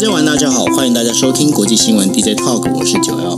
[0.00, 3.36] 大家晚，大家好，欢迎大家收听国际新闻 DJ Talk，我是九幺。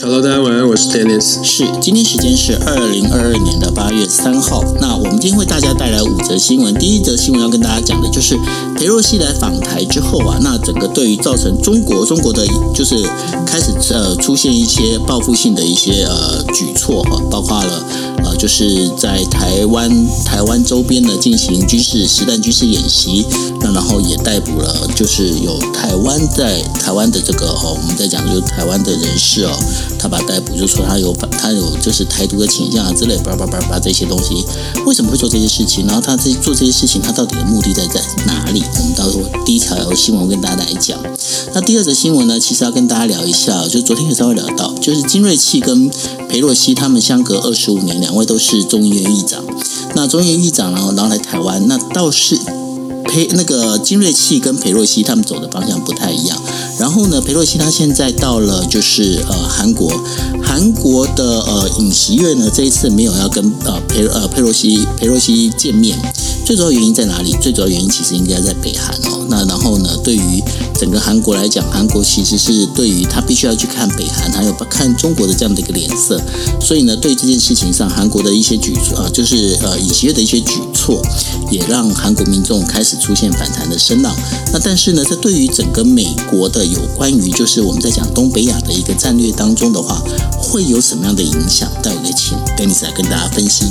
[0.00, 1.42] Hello，大家晚安，我是 Dennis。
[1.42, 4.62] 是，今天时间是二零二二年的八月三号。
[4.80, 6.72] 那我们今天为大家带来五则新闻。
[6.74, 8.36] 第一则新闻要跟大家讲的就是
[8.76, 13.02] 裴若曦来访台之后啊，那整个对于造成中国中国的就是
[13.44, 17.84] 开始呃出现一些报复性的一些呃举措哈，包括了
[18.36, 19.90] 就是在台湾
[20.24, 23.24] 台湾周边呢进行军事实弹军事演习，
[23.60, 29.52] 那然后也逮捕了就是有台湾在台湾的这个哦，我们在讲就是台湾的人士哦。
[29.98, 34.44] 他把逮捕，就说他有反，他有就是台独的倾向啊之类，叭叭叭叭这些东西，
[34.84, 35.86] 为什么会做这些事情？
[35.86, 38.64] 然后他这做这些事情，他到底的目的在在哪里？
[38.80, 40.98] 我们到时候第一条新闻跟大家来讲。
[41.54, 45.88] 那第二则新闻呢，其实要跟大家聊一下，就昨天也稍微聊到，就是金瑞气跟
[46.28, 49.44] 裴洛西他们相隔二十五年，两位都是中议院议长。
[49.94, 52.38] 那中议院议长然后，然后来台湾，那倒是。
[53.04, 56.42] 裴那个金瑞气跟裴若曦他们走的方向不太一样，
[56.78, 59.92] 然后呢，裴若曦他现在到了就是呃韩国，
[60.42, 65.98] 韩国的呃尹锡悦呢这一次没有要跟呃裴呃裴若曦裴若曦见面，
[66.44, 67.36] 最主要原因在哪里？
[67.40, 69.26] 最主要原因其实应该在北韩哦。
[69.28, 70.42] 那然后呢，对于
[70.78, 76.20] 整个韩国来讲，韩国其实是对于他必须要去看北韩，还有看中国的这样的一个脸色，
[76.60, 81.02] 所以呢，对这件事情上，韩国的一些举措啊，就是呃尹锡悦的一些举措，
[81.50, 82.92] 也让韩国民众开始。
[83.02, 84.14] 出现反弹的声浪，
[84.52, 90.00] 那但是呢，这对于整个美国的有关于就是我们在讲东北亚的一个战略当中的话，
[90.38, 91.68] 会有什么样的影响？
[91.82, 93.64] 待会请 Dennis 来跟大家分析。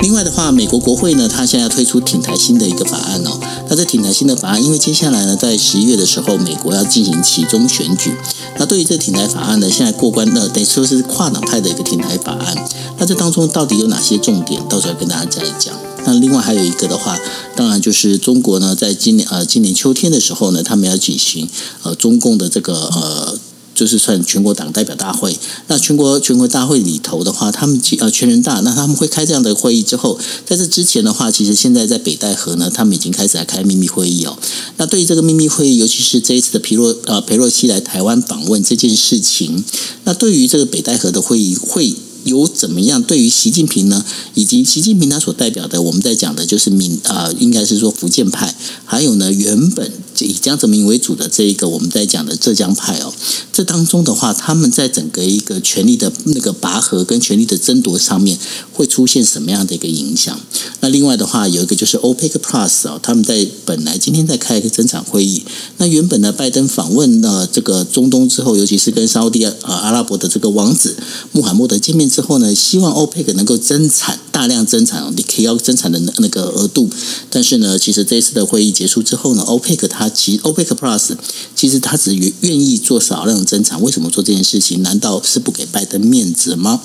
[0.00, 3.40] 另外的话，美国国会呢，它现在推出挺台新的一个法案哦。
[3.70, 8.14] 那这挺台新的法案，因为接下来呢，在十一月的时候，美国要进行其中选举。
[8.58, 12.68] 那对于这挺台法案呢，现在过关的，等于说是跨党派的一个挺台法案。
[12.98, 14.60] 那这当中到底有哪些重点？
[14.68, 15.74] 到时候跟大家再讲。
[16.04, 17.18] 那另外还有一个的话，
[17.56, 21.48] 当然就是中国呢，在今年呃今年秋天的时候呢，他们要举行
[21.84, 23.38] 呃中共的这个呃
[23.82, 25.36] 就是算全国党代表大会。
[25.66, 30.16] 那全国全国大会里头的话，他们呃全人大，那他们会开这样的会议之后，
[30.46, 34.38] 在这之前的话，其实现在在北戴河呢，他们已经开始来开秘密会议哦。
[34.76, 39.64] 那对于这个秘密会议，尤其是这一次的皮洛呃裴洛西来台湾访问这件事情，
[40.04, 41.96] 那对于这个北戴河的会议会。
[42.24, 43.02] 有怎么样？
[43.02, 49.90] 对于习近平呢，以及习近平他所代表的，我们在讲的就是民啊，应该是说福建派，还有呢，原本
[50.20, 53.12] 以江泽民为主的这一个我们在讲的浙江派哦，
[53.52, 58.38] 这当中的话，他们在整个一个权力的那个拔河跟权力的争夺上面，
[58.72, 60.38] 会出现什么样的一个影响？
[60.80, 65.42] 那另外的话，有一个就是 OPEC Plus 哦，他们在本来今天在开一个增产会议，
[65.78, 70.96] 那原本呢，拜登访问了这个中东之后，尤其是跟沙特啊阿拉伯的这个王子
[71.32, 72.11] 穆罕默德见面。
[72.12, 76.90] 之后呢，希望欧佩克能够增产，大量增产，你可以要增产的那个额度。
[77.30, 81.16] 但是呢，其实这一次的会议结束之后呢，欧佩克它其欧佩克 Plus
[81.56, 83.80] 其实它只愿愿意做少量增产。
[83.80, 84.82] 为什么做这件事情？
[84.82, 86.82] 难道是不给拜登面子吗？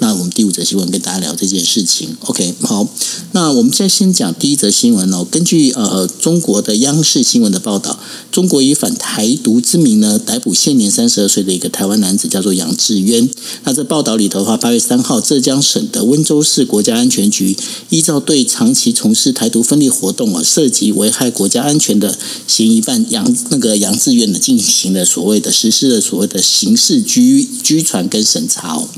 [0.00, 2.16] 那我们第五则新闻跟大家聊这件事情。
[2.20, 2.86] OK，好，
[3.32, 5.26] 那我们现在先讲第一则新闻哦。
[5.30, 7.98] 根据呃中国的央视新闻的报道，
[8.30, 13.28] 中国以反台独之名呢，逮捕现年三十二岁的一个台湾男子，叫做杨志渊。
[13.64, 17.56] 那这报道里头的话，八月三号，浙江省的温州市国家安全局
[17.90, 22.16] 依照对长期从事台独分裂活动啊，涉及危害国家安全的
[22.46, 28.88] 嫌疑犯杨那个杨志渊呢，进行了所谓的实施了所谓的刑事拘拘传跟审查哦。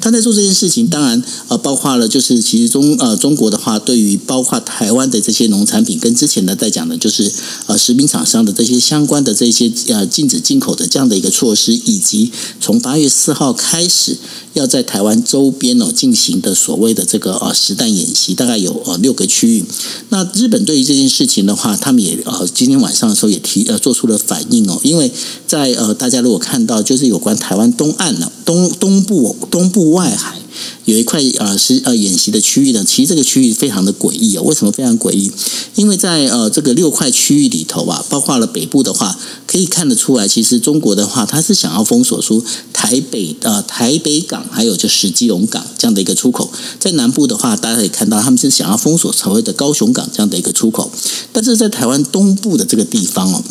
[0.00, 7.30] 他在做这件事情，当然呃，包括了就是其实中呃中国的话，对于包括台湾的这些农产品，跟之前呢在讲的就是
[7.66, 14.16] 呃食品厂商的这些相关的这些呃禁止进口的这样的一个措施，以及从八月四号开始
[14.54, 19.64] 要在台湾周边哦进行的所谓的这个呃实弹演习，大概有呃六个区域。
[20.08, 25.12] 那日本对于这件事情的话，他们也呃今天晚上的时候也提呃做出了反应哦，因为
[25.46, 29.90] 在呃大家如果看到就是有关台湾东岸呢东东部东部。
[29.90, 30.39] 外海
[30.84, 34.42] 有一块呃是呃演习的区域呢，其实这个区域非常的诡异哦。
[34.42, 35.30] 为什么非常诡异？
[35.76, 46.52] 因为在呃这个六块区域里头啊，包括了北部的话，可以看得出来，其实中国的话，它是想要封锁出台北呃台北港，还有就是基隆港这样的一个出口。
[46.78, 50.90] 在南部的话，大家可以看到，他们是想要封锁所谓的高雄港这样的一个出口。
[51.32, 53.42] 但是在台湾东部的这个地方哦，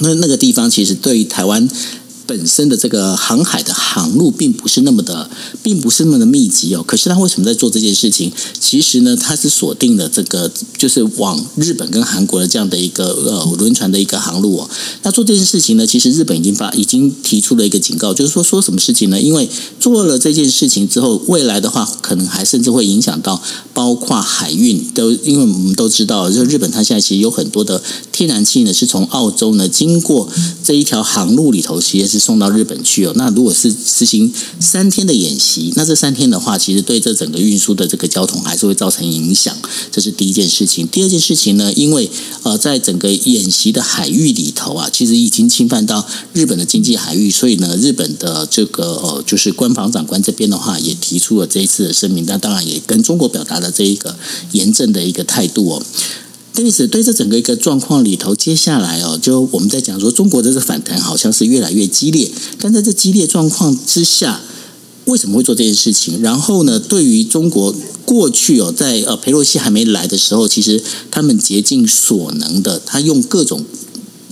[0.00, 1.68] 那那个地方其实对于台湾。
[2.26, 5.30] 本身的这个航海的航路并不是那么的，
[5.62, 6.82] 并不是那么的密集哦。
[6.82, 8.32] 可是他为什么在做这件事情？
[8.58, 14.70] 其实呢，他是锁定了这个，就是往日本跟韩国的这样的一个呃轮船的一个航路哦。
[15.02, 19.20] 那做这件事情呢，其实日本已经发已经提出了一个警告，就是说说什么事情呢？
[19.20, 19.48] 因为
[19.78, 23.40] 做了这件事情之后，未来的话可能还甚至会影响到
[23.72, 30.28] 包括海运都，因为我们都知道，就日本它现在其实有很多的天然气呢，是从澳洲呢经过
[30.62, 33.12] 这一条航路里头，其实是送到日本去哦。
[33.16, 39.56] 那如果是实行三天的演习，那这三天的话，其实对这整个运输的这个交通还是会造成影响。
[39.90, 40.86] 这是第一件事情。
[40.86, 42.08] 第二件事情呢，因为
[42.44, 52.24] 呃，在整个演习的海域里头啊，其实已经侵犯到日本的经济海域，所以呢，日本的这个呃，就是官方长官这边的话，也提出了这一次的声明。
[52.26, 54.16] 那当然也跟中国表达了这一个
[54.52, 55.82] 严正的一个态度哦。
[56.56, 62.30] 因此，对这整个一个状况里头，接下来哦，就我们在讲说，中国的这个反弹好像是越来越激烈。
[62.60, 64.40] 但在这激烈状况之下，
[65.06, 66.22] 为什么会做这件事情？
[66.22, 67.74] 然后呢，对于中国
[68.04, 70.80] 过去哦，在呃佩洛西还没来的时候，其实
[71.10, 73.64] 他们竭尽所能的，他用各种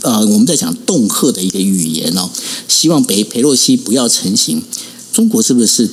[0.03, 2.31] 呃我们在讲恫吓的一个语言哦，
[2.69, 4.63] 希望北佩洛西不要成型。
[5.13, 5.91] 中国是不是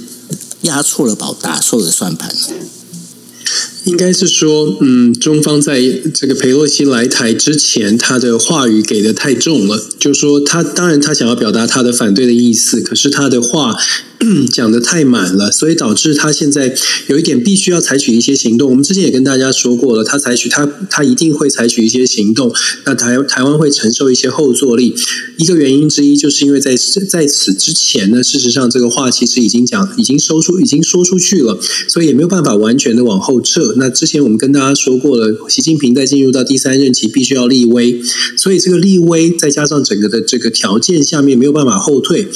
[0.61, 2.47] 压错了宝，打错了算盘呢？
[3.85, 5.81] 应该是说，嗯，中方在
[6.13, 9.87] 这个佩洛西来台之前，他的话语给的太重了。
[9.97, 13.75] 就说他当然他想要表达他的反对的意思，可是他的话
[14.51, 16.75] 讲的太满了，所以导致他现在
[17.07, 18.69] 有一点必须要采取一些行动。
[18.69, 22.53] 我们之前也跟大家说过了，他采取他他一定会采取一些行动。
[22.85, 24.93] 那台台湾会承受一些后坐力。
[25.37, 26.75] 一个原因之一，就是因为在
[27.07, 33.68] 在此之前呢，事实上这个话其实已经讲已经说出已经说出去了，所以也没有办法完全的往后撤。
[33.77, 38.01] 那之前我们跟大家说过了，习近平在进入到第三任期必须要立威，
[38.37, 42.27] 所以这个立威再加上整个的这个条件下面没有办法后退，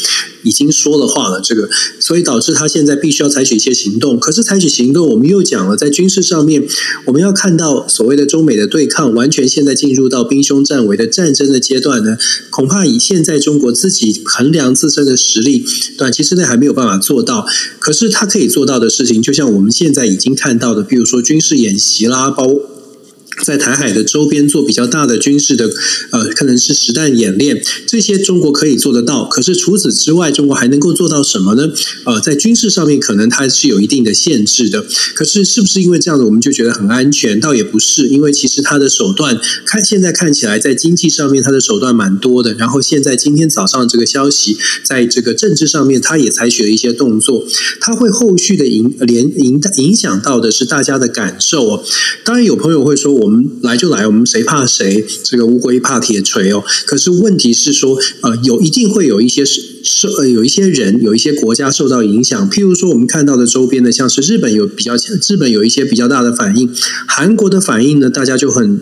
[0.44, 1.68] 已经说了话了，这个
[2.00, 4.20] 所以导致他现在必须要采取一些行动。
[4.20, 6.68] 可是采取行动，我们又讲了，在军事上面，
[7.08, 12.18] 我们要看到所谓的中美的对抗，完全现在进入到兵凶战危的战争的阶段呢，
[12.52, 15.66] 恐怕以现在中国自己衡量自身的实力，
[15.98, 17.48] 短期之内还没有办法做到。
[17.80, 21.24] 可是他可以做到的事情，就像我们现在已经看到的，比如说。
[21.24, 22.46] 军事演习啦，包
[23.42, 25.70] 在台海的周边做比较大的军事的，
[26.12, 29.26] 呃，可能是实弹演练，这些中国可以做得到。
[29.26, 31.72] 可是除此之外，中国还能够做到什么呢？
[32.04, 34.86] 呃，在军事上面，可能它是有一定的限制的。
[35.16, 37.40] 可是是不是因为这样子，我们就觉得很安全？
[37.40, 42.54] 倒也不是，因为其实它的手段看现在看起来，在经济上面它的手段蛮多的。
[42.54, 47.46] 然后现在今天早上这个消息，在这个政治上面，它也采取了一些动作。
[47.80, 51.84] 它会后续的影连影影响到的是大家的感受哦。
[52.24, 53.14] 当然有朋友会说。
[53.23, 55.06] 我我们来就来，我们谁怕谁？
[55.24, 56.62] 这个乌龟怕铁锤哦。
[56.86, 62.50] 可是问题是说，呃，有一定会有一些受，呃，有一些人，有一些国家受到影响。
[62.50, 66.70] 譬如说，我们看到的周边的，像是日本有比较强，日本有一些比较大的反应。
[67.08, 68.80] 韩国的反应呢，大家就很。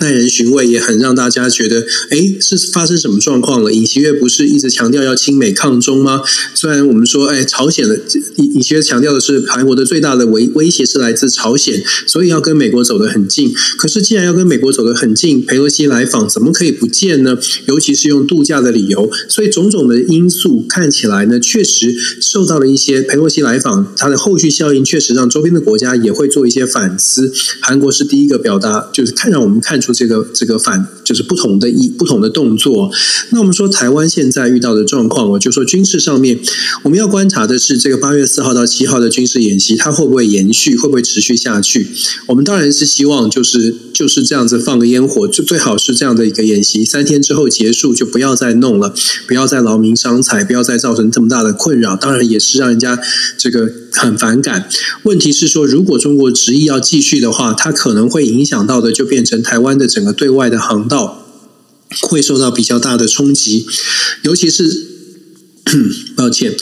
[0.00, 3.72] 耐人寻味，也很让大家觉得，哎，是发生什么状况了？
[3.72, 6.22] 尹锡悦不是一直强调要亲美抗中吗？
[6.54, 8.00] 虽然我们说，哎，朝鲜的
[8.36, 13.54] 尹尹锡悦强调的是韩国的最大的威威胁是来自朝鲜，所以要跟美国走得很近。
[13.78, 17.38] 可是既然要跟美国走得很近，佩洛西来访怎么可以不见呢？
[17.66, 27.32] 尤其是用度假的理由，所以种种的因素看起来呢，确实受到了一些佩洛西来访它的后续效应，确实让周边的国家也会做一些反思。
[27.60, 29.75] 韩国是第一个表达，就是看让我们看。
[29.76, 32.90] 看出这个这个反就是不同的一不同的动作。
[33.28, 36.40] 那我们说台湾现在遇到的状况，我就说军事上面
[36.82, 41.88] 我们要观察的是这个八月四号到七号的军事演习，它会不会延续，会不会持续下去？
[42.28, 48.94] 我们当然是希望就是就是这样子放个烟火，就最好是这样的一个演习，三天之后结束，就不要再弄了，
[49.28, 51.94] 不要再劳民伤财，不要再造成这么大的困扰。
[51.94, 52.98] 当然也是让人家
[53.36, 54.68] 这个很反感。
[55.04, 59.76] 问题是说，如果中国执意要继续的话，它可能会影响到的就变成台湾。
[59.76, 61.26] 的整个对外的航道
[62.00, 63.66] 会受到比较大的冲击，
[64.22, 64.95] 尤其是
[66.14, 66.54] 抱歉，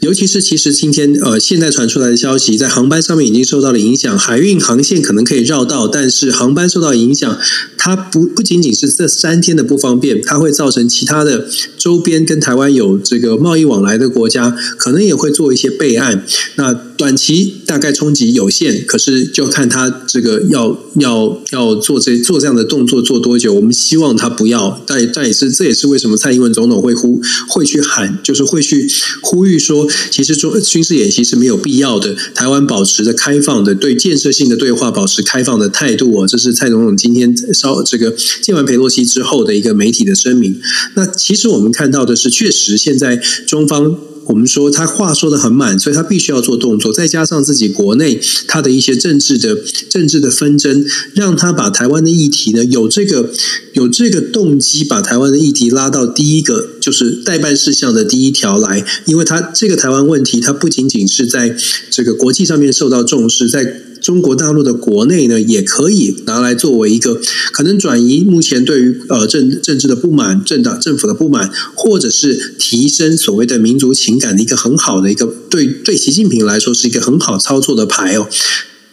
[0.00, 7.38] 尤其是其实今天呃现在传出来的消息，在航班上面已经受到了影响，海运航线可能可以绕道，但是航班受到影响，
[7.76, 16.24] 它不不仅仅是这三天的不方便，它会造成其他的周边跟台湾有这个贸易往来的国家，可能也会做一些备案。
[16.56, 23.54] 那短期大概冲击有限，可是就看他这个要要要做这做这样的动作做多久。
[23.54, 28.90] 我们希望他不要，但但也是这也是为什么蔡英文总统会呼会去喊，就是会去
[29.22, 32.16] 呼吁说，其实中军事演习是没有必要的。
[32.34, 36.26] 台湾保持着开放的对建设性的对话，保持开放的态度哦。
[36.26, 38.12] 这是蔡总统今天稍，这个
[38.42, 40.60] 见完佩洛西之后的一个媒体的声明。
[40.96, 43.96] 那其实我们看到的是，确实现在中方。
[44.28, 49.56] 我们说他话说的很满，所以他必须要做动作，再加上自己国内他的一些政治的
[49.88, 53.32] 政治的纷争，让他把台湾的议题呢有这个
[53.72, 61.56] 有这个动机，把台湾的议题拉到第一个就是代办事项的第一条来，因为他这个台湾问题，它不仅仅是在
[61.90, 63.87] 这个国际上面受到重视，在。
[64.00, 67.20] 中国大陆的国内呢，也可以拿来作为一个
[67.52, 78.28] 可能转移目前对于呃政政治的不满、政党政府的不满，或者是提升所谓的民族情感的一个很好的一个对对习近平来说是一个很好操作的牌哦。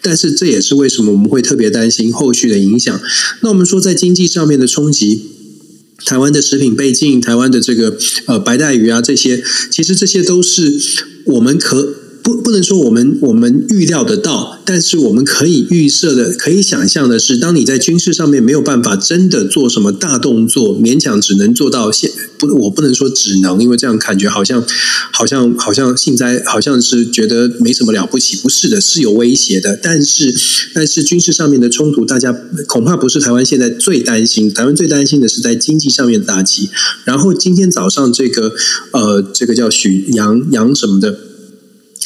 [0.01, 2.99] 但是这也是为什么我们会特别担心后续的影响。
[3.41, 5.21] 那我们说在经济上面的冲击，
[6.05, 10.79] 台湾的食品被禁，台湾的这个呃白带鱼啊这些，其实这些都是
[11.25, 11.95] 我们可。
[12.25, 24.65] 不，不能说我们我们预料得到，但是我们可以预设的、可以想象的是，当你在军事上面没有办法真的做什么大动作，勉强只能做到现不，我不能说只能，因为这样感觉好像
[25.13, 29.79] 好像好像幸灾，好像是觉得没什么了不起，不是的，是有威胁的。
[29.83, 30.33] 但是，
[30.73, 32.35] 但是军事上面的冲突，大家
[32.67, 34.51] 恐怕不是台湾现在最担心。
[34.51, 36.71] 台湾最担心的是在经济上面的打击。
[37.03, 38.51] 然后今天早上这个
[38.93, 41.19] 呃，这个叫许杨杨什么的。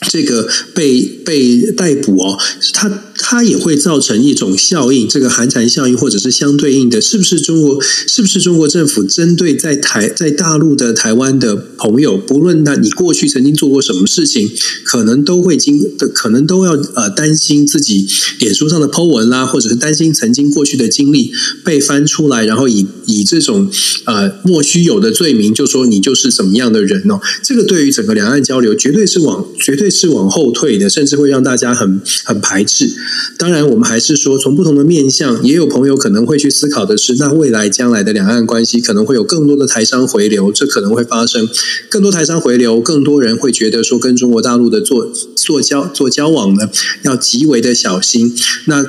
[0.08, 2.38] 这个被被逮捕哦，
[2.74, 2.90] 他
[3.22, 7.80] 它也会造成一种效应，这个寒蝉效应或者是相对应的，是不是中国？
[8.08, 14.50] 是不是中国政府针对在台在大陆的台湾的朋友，不论他你过去曾经做过什么事情，
[14.84, 15.80] 可能都会经
[16.14, 18.08] 可能都要呃担心自己
[18.40, 21.32] 脸书上的 Po 文啦，或者是担心曾经过去的经历
[21.64, 23.70] 被翻出来，然后以以这种
[24.06, 27.20] 呃莫须有的罪名，就说你就是怎么样的人哦。
[27.44, 29.90] 这个对于整个两岸交流，绝对是往绝对。
[29.90, 32.90] 是往后退的，甚至会让大家很很排斥。
[33.38, 41.48] 当然，我们还是说，从不同的面向，也有朋友可能会去思考的是，那未来将来的两岸关系可能会有更多的台商回流，这可能会发生
[41.90, 46.70] 更多台商回流，更多人会觉得说，跟中国大陆的做做交做交往呢，
[47.04, 48.36] 要极为的小心。
[48.66, 48.86] 那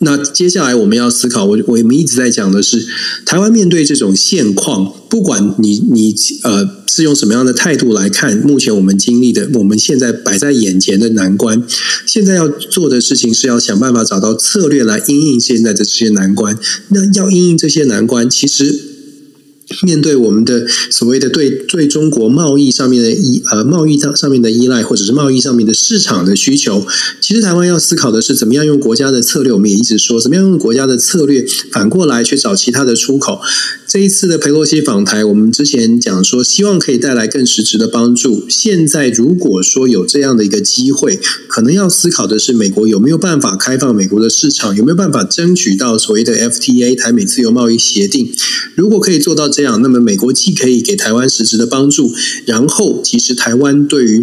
[0.00, 2.86] 那接下来我们要思考，我我们一直在讲的是，
[3.24, 6.14] 台湾面对这种现况，不管你你
[6.44, 11.62] 呃是用什么样的态度来看，目前我们经历的，我们现在摆在眼前的难关，
[12.06, 16.58] 现在要做的事情是要想办法找到策略来应应现在的这些难关。
[16.88, 18.87] 那要应应这些难关，其实。
[19.82, 26.86] 面对我们的所谓的对对中国贸易上面的依呃贸易上上面的依赖，或者是贸易上面的市场的需求，
[27.20, 29.52] 其实台湾要思考的是怎么样用国家的策略。
[29.52, 33.40] 我们也一直说，怎么样用国家的策略反过来去找其他的出口。
[33.88, 38.44] 这一次的佩洛西访台，我们之前讲说，希望可以带来更实质的帮助。
[38.46, 48.30] 现在如果说有这样的一个机会，可能要思考的是，美国有没有办法开放美国的市场，有没有办法争取到所谓的 FTA 台美自由贸易协定？
[48.74, 52.12] 如果可以做到这样，那么美国既可以给台湾实质的帮助，
[52.44, 54.22] 然后其实台湾对于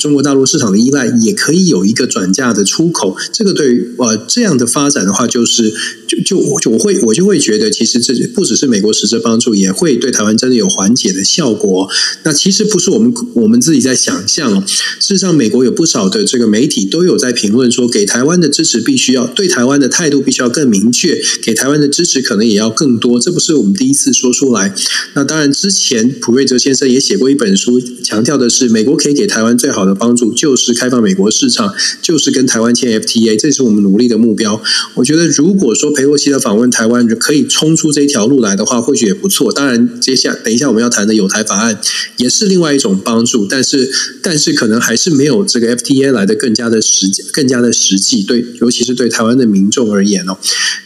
[0.00, 3.14] 中国大陆市场的依赖也可以有一个转嫁的出口。
[3.30, 5.74] 这个对于呃这样的发展的话，就是
[6.12, 8.92] 就就我就我会我就会觉得，其实这不只是美国。
[8.92, 11.88] 实质帮助也会对台湾真的有缓解的效果。
[12.24, 14.64] 那其实不是我们我们自己在想象。
[14.66, 23.18] 事实上，美国有不少的这个媒体都有在评论说，给台湾的支持必须要对台湾的态度必须要更明确，给台湾的支持可能也要更多。
[23.18, 24.74] 这不是我们第一次说出来。
[25.14, 34.62] 那当然，之前普瑞泽先生也写过一本书，强调的是美国可以给台湾最好的帮助就是开放美国市场，就是跟台湾签 FTA，这是我们努力的目标。
[34.94, 39.52] 我觉得，如果说佩洛西的访问台湾可以冲出这条路来的话，或许也不错。
[39.52, 41.80] 当然，接下等一下我们要谈的有台法案
[42.16, 43.88] 也是另外一种帮助，但是
[44.20, 48.24] 但是可能还是没有这个 FTA 来的更加的实际更加的实际。
[48.24, 50.36] 对，尤其是对台湾的民众而言哦。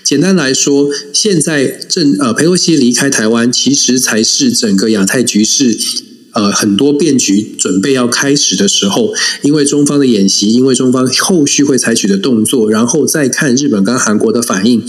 [0.04, 5.78] 简单来说，现在正呃佩洛西离开台湾，其实才是整个亚太局势
[6.36, 9.12] 呃很多变局准备要开始的时候。
[9.42, 14.82] 因为中方的演习，因为中方后续会采取的动作，然后再看日本跟韩国的反应。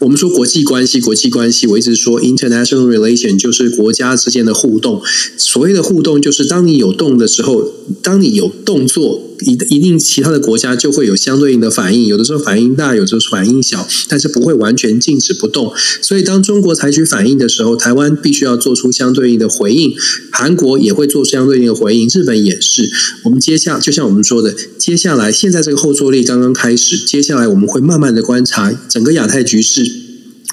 [0.00, 5.00] 我们说国际关系，国际关系，我一直说 international relation 就是国家之间的互动。
[5.38, 12.06] 所谓的互动，就是当你有动的时候，当你有动作，一一定其他的国家就会有相对应的反应。
[12.06, 15.72] 有的时候反应大，有的时候反应小，但是不会完全静止不动。
[16.02, 19.94] 所以当中国采取反应的时候，台湾必须要做出相对应的回应。
[20.30, 22.90] 韩国也会做相对应的回应，日本也是。
[23.24, 30.03] 我们接下就像我们说的，接下来现在这个后坐力刚刚开始，接下来我们会慢慢的观察整个亚太局势。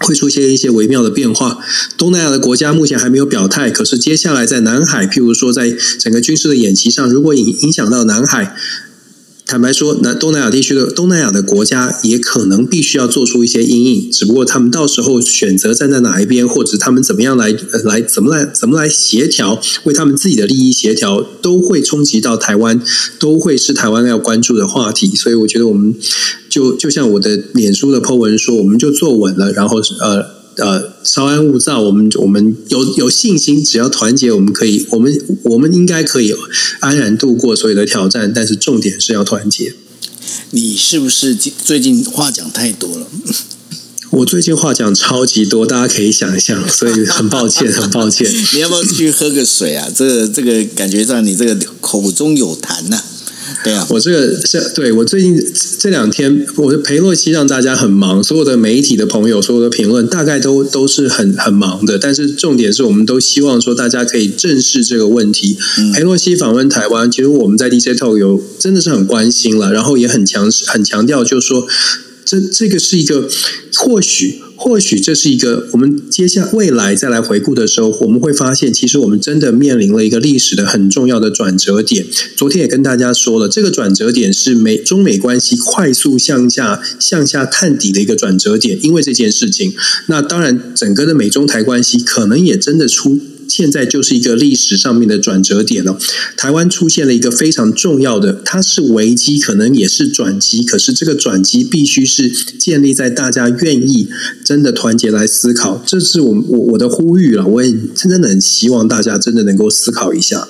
[0.01, 1.59] 会出现一些微妙的变化。
[1.97, 8.55] 东南亚的国家目前还没有表态，可是接下来在南海，譬如说在整个军事的演习上，如果影影响到南海。
[9.51, 17.53] 坦白说，南东南亚地区的东南亚的国家也可能必须要做出一些阴影，只不过他们到时候选择站在哪一边，或者他们怎么样来
[17.83, 22.81] 来怎么来怎么来协调，为他们自己的利益协调，都会冲击到台湾，
[23.19, 25.13] 都会是台湾要关注的话题。
[25.17, 25.93] 所以我觉得我们
[26.49, 30.39] 就就像我的脸书的 po 文说，我们就坐稳了，然后呃。
[30.57, 36.33] 呃，稍安勿躁，我们我们有有信心，只要团结，我们可以，我们我们应该可以
[36.79, 38.31] 安然度过所有的挑战。
[38.33, 39.73] 但是重点是要团结。
[40.51, 43.07] 你是不是最近话讲太多了？
[44.11, 48.29] 我最近话讲超级多，大家可以想象，所以很抱歉， 很抱歉。
[48.53, 49.87] 你要不要去喝个水啊？
[49.95, 53.01] 这个这个感觉上，你这个口中有痰呐。
[53.63, 55.39] 对啊，我这个是对我最近
[55.79, 61.99] 这两天，我的裴洛西让大家很忙，所有的媒体的朋友，所有的评论大概都都是很很忙的。
[61.99, 65.57] 但是重点是我们都希望说，大家可以正视这个问题。
[65.93, 71.67] 裴洛西访问台湾，其实我们在 DJ Talk 有真的是很关心了，然后也很强很强调，就是说。
[72.23, 73.27] 这这个是一个，
[73.75, 82.05] 或许或许这是一个，我们接下未来再来回顾的时候，我们会发现，其实我们真的面临了一个历史的很重要的转折点。
[82.37, 88.77] 昨天也跟大家说了，这个转折点是美中美关系快速向下向下探底的一个转折点。
[88.83, 89.73] 因为这件事情，
[90.05, 93.19] 那当然整个的美中台关系可能也真的出。
[93.51, 95.97] 现在就是一个历史上面的转折点了。
[96.37, 100.63] 台湾出现了一个非常重要的，它是危机，可能也是转机。
[100.63, 104.07] 可是这个转机必须是建立在大家愿意
[104.45, 105.83] 真的团结来思考。
[105.85, 107.45] 这是我我我的呼吁了。
[107.45, 110.47] 我也真的很希望大家真的能够思考一下。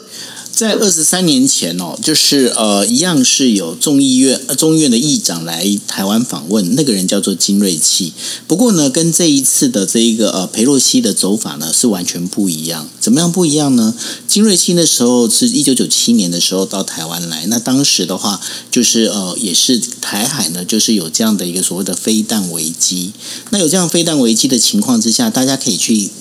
[0.54, 8.14] 在二十三年前哦，就是呃，一样是有众议院众议院的议长来台湾访问，那个人叫做金瑞气。
[8.46, 12.88] 不过呢，跟这一次的这一个呃裴洛西的走法呢是完全不一样。
[13.00, 13.96] 怎么样不一样呢？
[14.28, 18.40] 金瑞气那时候是一九九七年的时候到台湾来，那当时的话
[18.70, 23.12] 就是呃也是台海呢就是有这样的一个所谓的飞弹危机。
[23.50, 26.12] 那有这样飞弹危机的情况之下，大家可以去。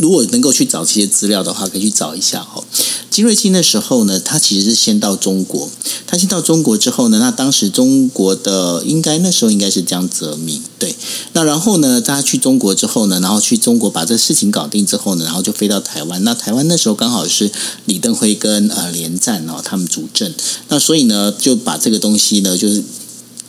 [0.00, 2.62] 如果能够去找这些资料的话，可以去找一下哈。
[3.10, 5.68] 金瑞清那时候呢，他其实是先到中国，
[6.06, 10.96] 他先到中国之后呢，那当时中国的应该那时候应该是江泽民对，
[11.34, 16.24] 那然后呢，他去中国之后呢，然后去中国把这事情搞定之后呢，然后就飞到台湾。
[16.24, 17.50] 那台湾那时候刚好是
[17.84, 20.32] 李登辉跟呃连战哦他们主政，
[20.68, 22.82] 那所以呢就把这个东西呢就是。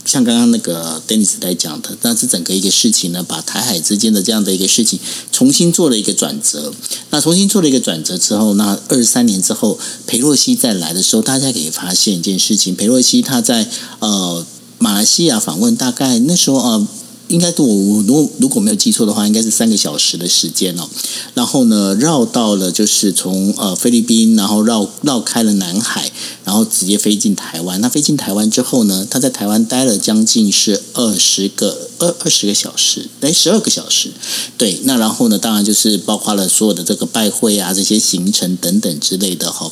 [0.05, 4.99] 像刚刚那个丹尼斯来讲的，但是整个一个事情呢，把台海之间的这样的一个事情
[5.31, 6.73] 重新做了一个转折。
[7.09, 14.45] 那重新做了一个转折之后，那二十三年之后，裴洛西再来的时候，大家可以发现一件事情：裴洛西他在呃
[14.77, 16.87] 马来西亚访问，大概那时候啊。
[17.33, 20.87] 应该我我如如果没有记错的话，应该是三个小时的时间哦。
[21.33, 26.11] 然后呢，绕到了就是从呃菲律宾，然后绕绕开了南海，
[26.45, 27.81] 然后直接飞进台湾。
[27.81, 34.11] 那飞进台湾之后呢，他在台湾待了将近是二十个二二十个小时，哎，十二个小时。
[34.55, 39.71] 对，那然后呢，当然就是包括了所有的这个拜会啊，这些行程等等之类的哈。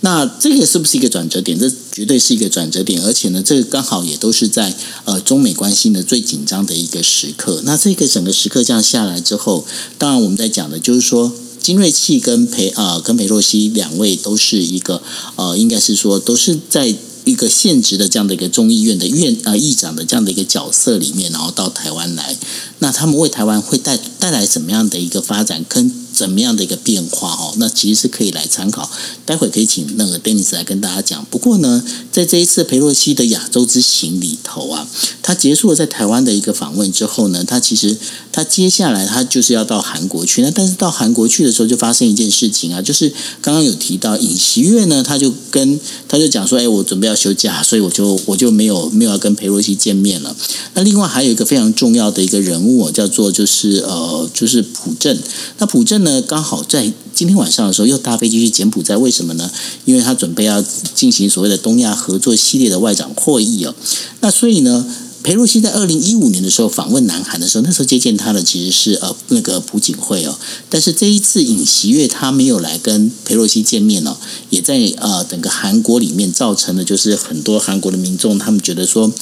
[0.00, 1.58] 那这个是不是一个转折点？
[1.58, 7.60] 这绝对是一个转折点，而且呢，这个刚好也都是在呃中美关系的最紧张的一个时刻。
[7.64, 9.64] 那这个整个时刻这样下来之后，
[9.98, 15.02] 当然我们在讲的就是说，金瑞气跟裴啊跟裴洛西两位都是一个
[15.36, 22.36] 呃，应该是说都是在一个现职的这样的一个众议院的院啊议长的这样的一个角色里面，然后到台湾来，
[22.80, 25.64] 那他们为台湾会带带来什么样的一个发展？
[25.68, 27.54] 跟怎么样的一个变化哦？
[27.56, 28.90] 那其实是可以来参考。
[29.24, 31.26] 待会可以请那个 Dennis 来跟大家讲。
[31.30, 34.86] 不过呢，在这一次佩洛西的亚洲之行里头啊，
[35.22, 37.96] 他结束了在台湾的一个访问之后呢，他其实
[38.30, 40.42] 他接下来他就是要到韩国去。
[40.42, 43.08] 那但是到韩国去的时候，就发生一件事情啊，就是
[43.40, 50.36] 刚刚有提到尹锡悦呢，他就跟他就讲说：“哎，我准备要休假，所以我就我就没有没有要跟佩洛西见面了。”
[50.74, 55.18] 那另外还有一个非常重要的一个人物叫做就是呃就是朴正。
[55.58, 56.01] 那朴正。
[56.02, 59.50] 呢，刚好在今天晚上的时候又搭飞机去柬埔寨，为什么呢？
[59.84, 60.62] 因为他准备要
[60.94, 63.74] 进行所谓的东亚合作系列的外长会议哦。
[64.20, 64.86] 那所以呢，
[65.22, 70.38] 裴洛西在二零一五年的时候访问南韩的时候，那时候接见他的其实是呃那个朴槿惠哦。
[70.68, 74.16] 但是这一次尹锡悦他没有来跟裴洛西见面哦，
[74.50, 79.12] 也在呃整个韩国里面造成的就是很多韩国的民众他们觉得说。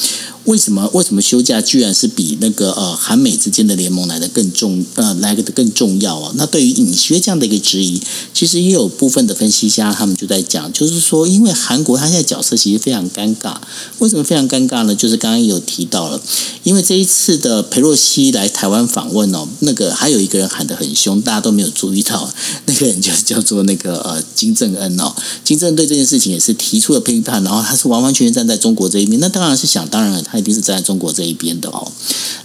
[0.44, 6.32] 为什么为什么休假居然是比那个呃韩美之间的联盟来的更重呃来的更重要啊？
[6.36, 8.00] 那对于尹薛这样的一个质疑，
[8.32, 13.56] 其实也有部分的分析家他们就在讲，就是说因为韩国他现在角色其实非常尴尬，
[13.98, 14.94] 为什么非常尴尬呢？
[14.94, 16.20] 就是刚刚有提到了，
[16.64, 22.32] 因为这一次的佩洛西来台湾访问哦，那个还有一个人喊得很凶，大家都没有注意到，
[22.64, 30.24] 那个人就叫做那个呃金正恩哦，金正恩对这件事情也是提出了批判，然后他是完完全全站在中国这一边，那当然是想当然了。
[30.30, 31.90] 他一定是站在中国这一边的哦。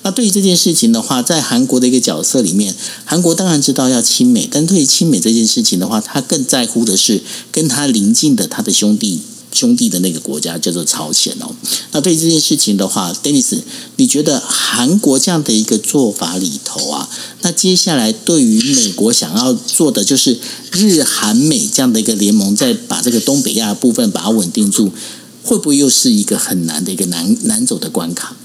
[0.04, 7.22] 那对于这件事情的话，在韩国的一个角色里面，韩国当然知道要亲美，但对于亲美这件事情的话，他更在乎的是
[7.52, 9.22] 跟他邻近的他的兄弟
[9.52, 11.56] 兄弟的那个国家叫做朝鲜哦。
[11.92, 13.60] 那对于这件事情的话，Denis，
[13.96, 17.10] 你觉得韩国这样的一个做法里头啊，
[17.42, 20.38] 那接下来对于美国想要做的就是
[20.72, 24.92] 日韩美这样的一个联盟，再把这个东北亚部分把它稳定住。
[25.46, 28.36] 会不会又是一个很难的一个难难走的关卡？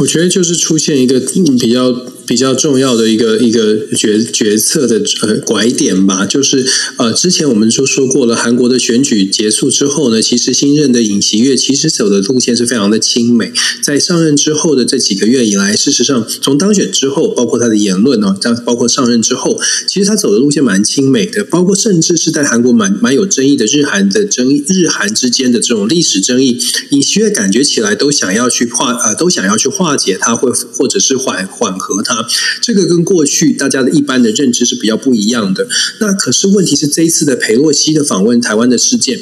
[0.00, 2.17] 我觉得就是出现一个比较。
[2.28, 6.64] 比较重要的一个一个决决策的呃拐点吧，就是
[6.98, 13.50] 呃之前我们就说过了，韩国的选举结束之后呢，其实新任的尹锡悦其实走的路线是非常的亲美，
[13.82, 26.60] 在上任之后的这几个月以来，事实上从当选之后，包括他的言论呢，像包括上任之后，其实他走的路线蛮亲美的，包括甚至是在韩国蛮蛮有争议的日韩的争，日韩之间的这种历史争议，
[26.90, 32.17] 尹锡悦感觉起来都想要去化呃都想要去化解它，或或者是缓缓和它。
[32.62, 35.66] 这个跟过去大家的一般的认知是比较不一样的。
[36.00, 39.18] 那可是问题是，这一次的佩洛西的访问台湾的事件。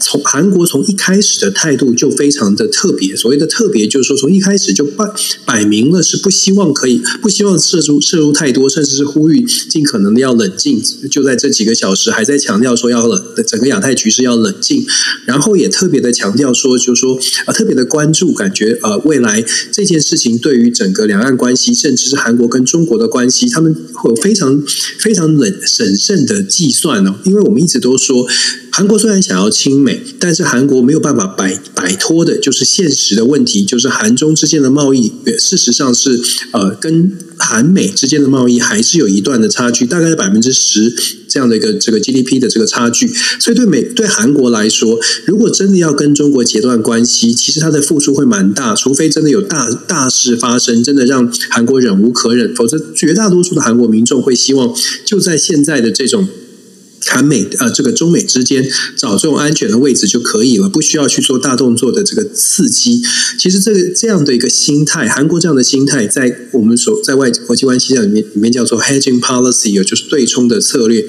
[0.00, 5.04] 从韩国从一开始的态度就非常的特别，所谓的特别就是说，从一开始就摆
[5.44, 10.82] 摆明了是不希望可以不希望摄入摄入太多，甚至是呼吁尽可能的要冷静。
[11.10, 14.86] 就在这几个小时，还在强调说要冷，整个亚太局势要冷静。
[15.26, 24.62] 然后也特别的强调说，就是说啊，特别的关注，感觉呃，未来这件事情对于整个两岸关系，甚至是韩国跟中国的关系，他们会有非常
[24.98, 27.16] 非常冷审慎的计算哦。
[27.24, 28.26] 因为我们一直都说。
[28.72, 36.20] 韩国虽然想要亲美，但是韩国没有办法摆摆脱的，就是现实的问题，就是韩中之间的贸易，事实上是
[36.52, 40.94] 呃，跟韩美之间的贸易还是有一段的差距，大概是百分之十
[41.28, 43.08] 这样的一个这个 GDP 的这个差距。
[43.38, 56.28] 所以对美对韩国来说，如果真的要跟中国截断关系，其实它的付出会蛮大，除非真的有大大事发生，真的让韩国忍无可忍，否则绝大多数的韩国民众会希望就在现在的这种。
[57.06, 63.02] 韩美呃，这个中美之间找这种安全的位置就可以了，不需要去做大动作的这个刺激。
[63.38, 71.04] 其实这个这样的一个心态，韩国这样的心态，在我们所在外国际关系上里面，里面叫做 hedging policy，也就是对冲的策略。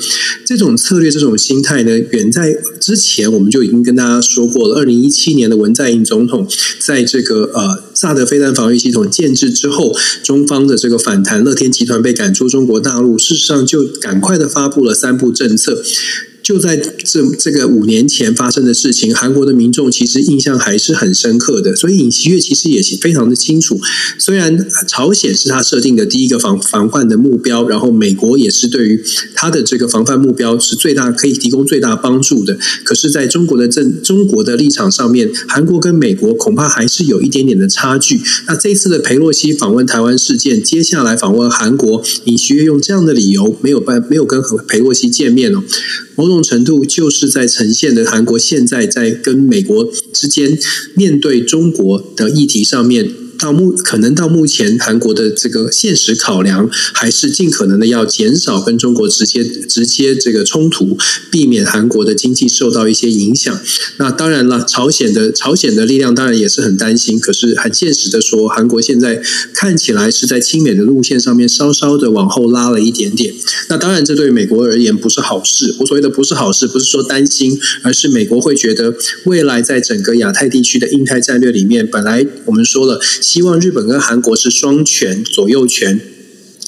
[0.45, 4.75] 这种策略，这种心态呢，远在之前我们就已经跟大家说过了。
[4.75, 6.47] 二零一七年的文在寅总统
[6.80, 15.83] 在这个呃萨德飞弹防御系统建制之后，中方的这个反弹，乐天集团被赶出中国大陆，事实上就赶快的发布了三步政策。
[16.43, 21.75] 就在这这个五年前发生的事情，韩国的民众其实印象还是很深刻的。
[21.75, 23.80] 所以尹锡悦其实也是非常的清楚，
[24.17, 29.04] 虽然朝鲜是他设定的第一个防防范的目标，然后美国也是对于
[29.36, 32.58] 他的这个防范目标是最大可以提供最大帮助的。
[32.84, 38.21] 可是，在中国的政中国的立场上面，韩国跟美国恐怕还是有一点点的差距。
[38.47, 45.63] 那这次的裴洛西访问台湾事件，接下来访问韩国，尹锡悦用这样的理由没有办没有跟裴洛西见面哦。
[46.15, 50.57] 某种程度就是在呈现的韩国现在在跟美国之间
[50.95, 53.20] 面对中国的议题上面。
[53.41, 60.95] 到目可能到目前，韩国的这个现实考量还是尽可能的要减少跟中国直接直接这个冲突，
[61.32, 63.60] 避免韩国的经济受到一些影响。
[63.97, 67.19] 那当然了，朝鲜的朝鲜的力量当然也是很担心。
[67.19, 69.19] 可是很现实的说，韩国现在
[69.56, 73.34] 看起来是在亲美的路线上面稍稍的往后拉了一点点。
[73.69, 75.75] 那当然，这对美国而言不是好事。
[75.80, 78.93] 我所谓的不是好事，不是说担心，而是美国会觉得
[79.25, 83.01] 未来在整个亚太地区的印太战略里面，本来我们说了。
[83.33, 86.11] 希望日本跟韩国是双拳左右拳。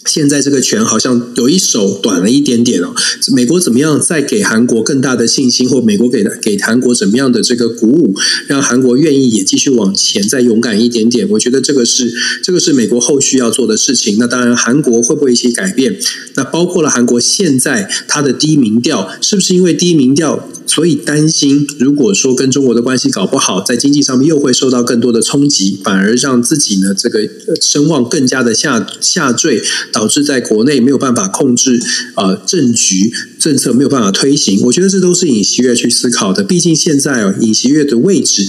[0.06, 2.94] 现在这个权好像有一手短了一点点哦。
[3.34, 8.14] 美国怎么样再给韩国更大的信心，或美国给给韩国怎么样的这个鼓舞，
[8.48, 11.28] 让韩国愿意也继续往前再勇敢一点点？
[11.30, 12.14] 我觉得这个是
[12.44, 14.18] 这个是美国后续要做的事情。
[14.20, 15.98] 那当然，韩国会不会一起改变？
[16.36, 27.28] 那包括了韩国现在它的低民调，是不是因为低民调，所以担心如果说跟中国的关系搞不好，在经济上面又会受到更多的冲击，反而让自己呢这个
[27.62, 29.62] 声望更加的下下坠。
[29.94, 31.80] 导致在国内没有办法控制
[32.16, 34.62] 呃政局，政策没有办法推行。
[34.62, 36.42] 我觉得这都是尹锡悦去思考的。
[36.42, 38.48] 毕竟现在哦，尹锡悦的位置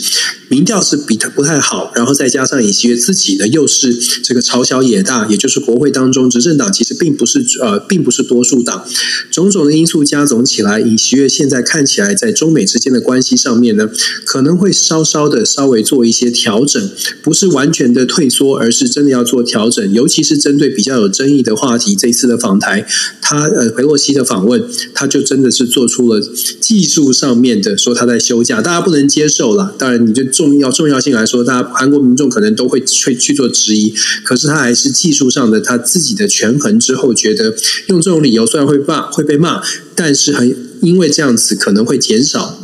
[0.48, 8.86] 民调是比他不太好，然后再加上尹锡悦自己呢又是这个朝小野大，也就是国会当中执政党其实并不是呃并不是多数党，
[9.32, 13.90] 种种的因素加总起来，尹锡悦现在看起来在中美之间的关系上面呢，
[14.24, 16.88] 可能会稍稍的稍微做一些调整，
[17.20, 22.86] 不是完全的退缩，而是真的要做调整，尤其是针对比较有争议的话题，这一次的访台，
[23.20, 26.20] 他呃佩洛西的访问，他就真的是做出了
[26.60, 29.74] 技术上面的说他在休假，大家不能接受了。
[29.78, 33.94] 当然，你就重要重要性来说，他韩国民众可能都会去去做质疑，
[34.24, 37.54] 可是他还是技术上的他自己的权衡之后，觉得
[37.88, 39.62] 用这种理由虽然会骂会被骂，
[39.94, 42.63] 但是很因为这样子可能会减少。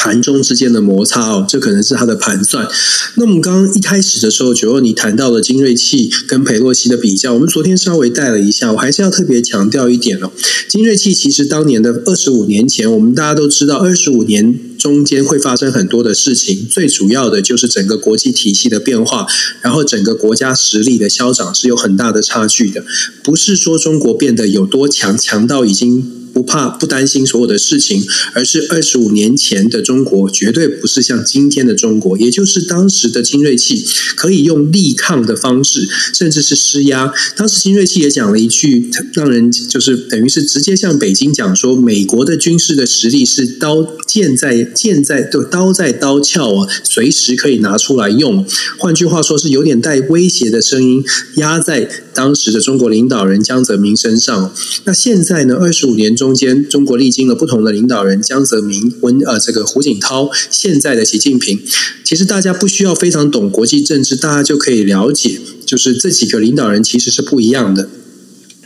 [0.00, 2.68] 盘中之间的摩擦哦，这可能是他的盘算。
[3.16, 10.30] 那我们刚刚一开始的时候，九二你谈到了精锐器跟裴洛西的比较，我们昨天稍微带了一下，我还是要特别强调一点哦。
[10.68, 19.26] 精锐器其实当年的二十五年前，我们大家都知道，二十五年中间会发生很多的事情，最主要的就是整个国际体系的变化，
[19.60, 22.84] 然后整个国家实力的消长是有很大的差距的，
[23.22, 26.14] 不是说中国变得有多强，强到已经。
[26.30, 37.12] 不怕不担心所有的事情，而是二十五年前的中国绝对不是像今天的中国，也就是当时的精锐器可以用力抗的方式，甚至是施压。
[37.34, 48.44] 当时精锐器也讲了一句，让人就是等于是直接向北京讲说，美国的军事的实力是刀剑在剑在的刀在刀鞘啊，随时可以拿出来用。
[48.78, 51.04] 换句话说，是有点带威胁的声音
[51.36, 54.52] 压在当时的中国领导人江泽民身上。
[54.84, 55.54] 那现在呢？
[55.54, 56.08] 二十五年。
[56.18, 61.60] 中间，中国历经了不同的领导人，江泽民、温呃这个胡锦涛，现在的习近平。
[62.02, 67.88] 其实大家不需要非常懂国际政治，大家就可以了解，就是这几个领导人其实是不一样的。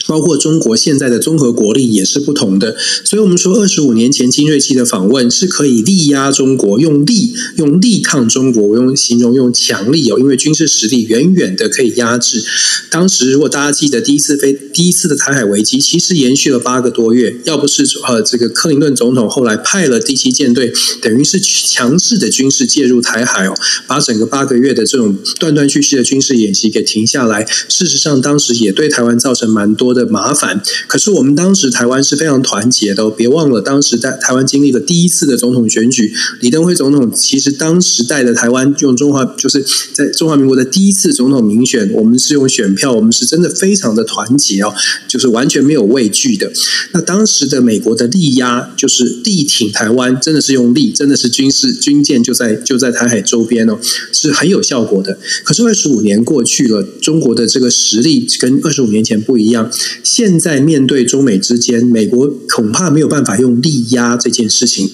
[0.06, 12.42] 包括中国现在的综合国力也是不同的，所以我们说二十五年前金瑞期的访问是可以力压中国，用力用力抗中国，我用形容用强力哦，因为军事实力远远的可以压制。
[12.90, 23.54] 当时如果大家记得第一次飞第一次的台海危机，其实延续了八个多月，要不是呃这个克林顿总统后来派了第七舰队，等于是强势的军事介入台海哦，
[23.86, 27.46] 把整个八个月的这种断断续续的军事演习给停下来。
[27.68, 29.91] 事实上，当时也对台湾造成蛮多。
[29.94, 33.02] 的麻烦，可是我们当时台湾是非常团结的。
[33.10, 44.72] 别忘了，当时在台湾经历了第一次的总统选举，李登辉总统其实当时带的台湾用中华，就是在中华民国的第一次总统民选，我们是用选票，我们是真的非常的团结哦，
[45.06, 46.50] 就是完全没有畏惧的。
[46.92, 53.78] 那当时的美国的力压，就是力挺台湾，真的是用力，真的是军事军舰就在就在台海周边哦，
[54.12, 55.18] 是很有效果的。
[55.44, 59.70] 可是二十五年过去了，中国的这个实力跟二十五年前不一样。
[60.02, 64.90] 现在面对中美之间，美国恐怕没有办法用力压这件事情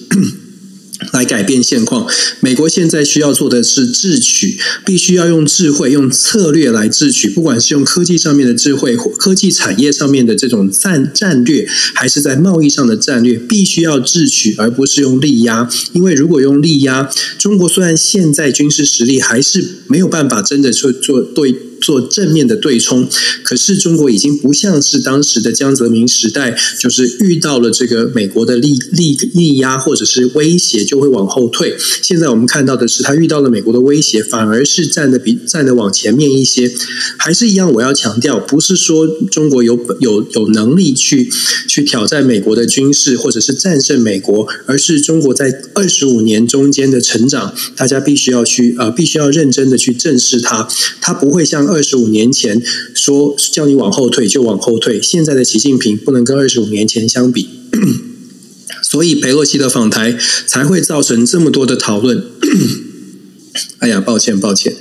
[1.13, 2.05] 来改变现况。
[2.41, 7.29] 美国现在需要做的是智取，必须要用智慧、用策略来智取。
[7.29, 15.69] 不管是用科技上面的智慧，或科技产业上面的这种战战略，还是在贸易上的战略，必须要智取，而不是用力压。
[15.93, 21.55] 因为如果用力压，中国虽然现在军事实力还是没有办法真的去做对。
[21.81, 23.07] 做正面的对冲，
[23.43, 31.77] 可是中国已经不像是当时的江泽民时代，就是遇到了这个美国的力力力压或者是威胁就会往后退。
[32.01, 36.69] 现在我们看到的是，他遇到了美国的威胁，反而是站的比站的往前面一些。
[37.17, 41.29] 还是一样，我要强调，不是说中国有有有能力去
[41.67, 50.67] 去挑战美国的军事或者是战胜美国，而是中国在二十五年中间的成长，大家必须要去呃，必须要认真的去正视它。
[50.99, 51.68] 它不会像。
[51.69, 52.61] 二十五年前
[52.93, 57.47] 说叫你往后退就往后退，现在的习近平不能跟二十五年前相比，
[58.81, 62.23] 所以裴洛西的访台才会造成这么多的讨论。
[63.79, 64.75] 哎呀，抱歉，抱歉。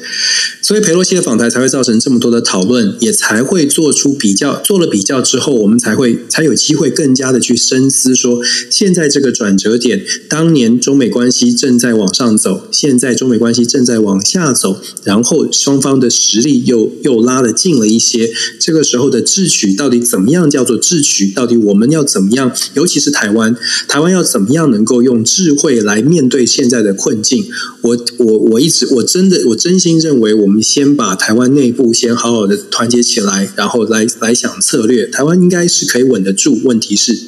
[0.60, 4.60] 所以佩洛西的访台才会造成这么多的讨论，也才会做出比较。
[4.64, 18.30] 做了比较之后，我们才会才有机会更加的去深思，说现在这个转折点，当年中美关系正在往上走，现在中美关系正在往下走，然后双方的实力又又拉了近了一些。
[18.58, 21.30] 这个时候的智取到底怎么样叫做智取？
[21.30, 22.52] 到底我们要怎么样？
[22.74, 23.56] 尤其是台湾，
[23.86, 27.46] 台湾要怎么样能够用智慧来面对现在的困境？
[27.82, 30.62] 我我我一直我真的我真心认为我们。
[30.68, 35.06] 先把台湾内部先好好的团结起来，然后来来想策略。
[35.06, 36.60] 台湾应该是可以稳得住。
[36.64, 37.18] 问题是，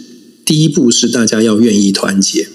[0.45, 2.49] 第一步是大家要愿意团结。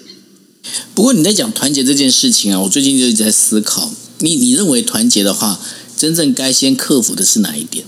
[0.94, 3.92] 不过你在讲团结这件事情啊，我最近就一直在思考。
[4.20, 5.60] 你你认为团结的话，
[5.98, 7.84] 真正该先克服的是哪一点？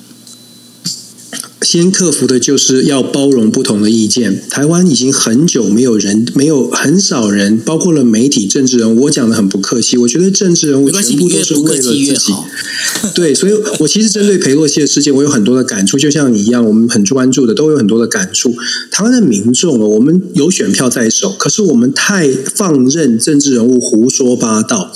[1.61, 4.41] 先克服的就是要包容不同的意见。
[4.49, 9.01] 台湾已经很久没有人，没有很少人，包括了媒体、政治人物。
[9.01, 12.33] 我讲的很不客气，我觉得政治人物全部都是为了自己。
[13.13, 15.97] 对，所以我其实针对裴洛西的事件，我有很多的感触。
[15.97, 18.55] 就像你一样，我们很关注的，都有很多的感触。
[18.89, 24.93] 台湾的民众啊，我们有选票在手，可是我们太放任政治人物胡说八道。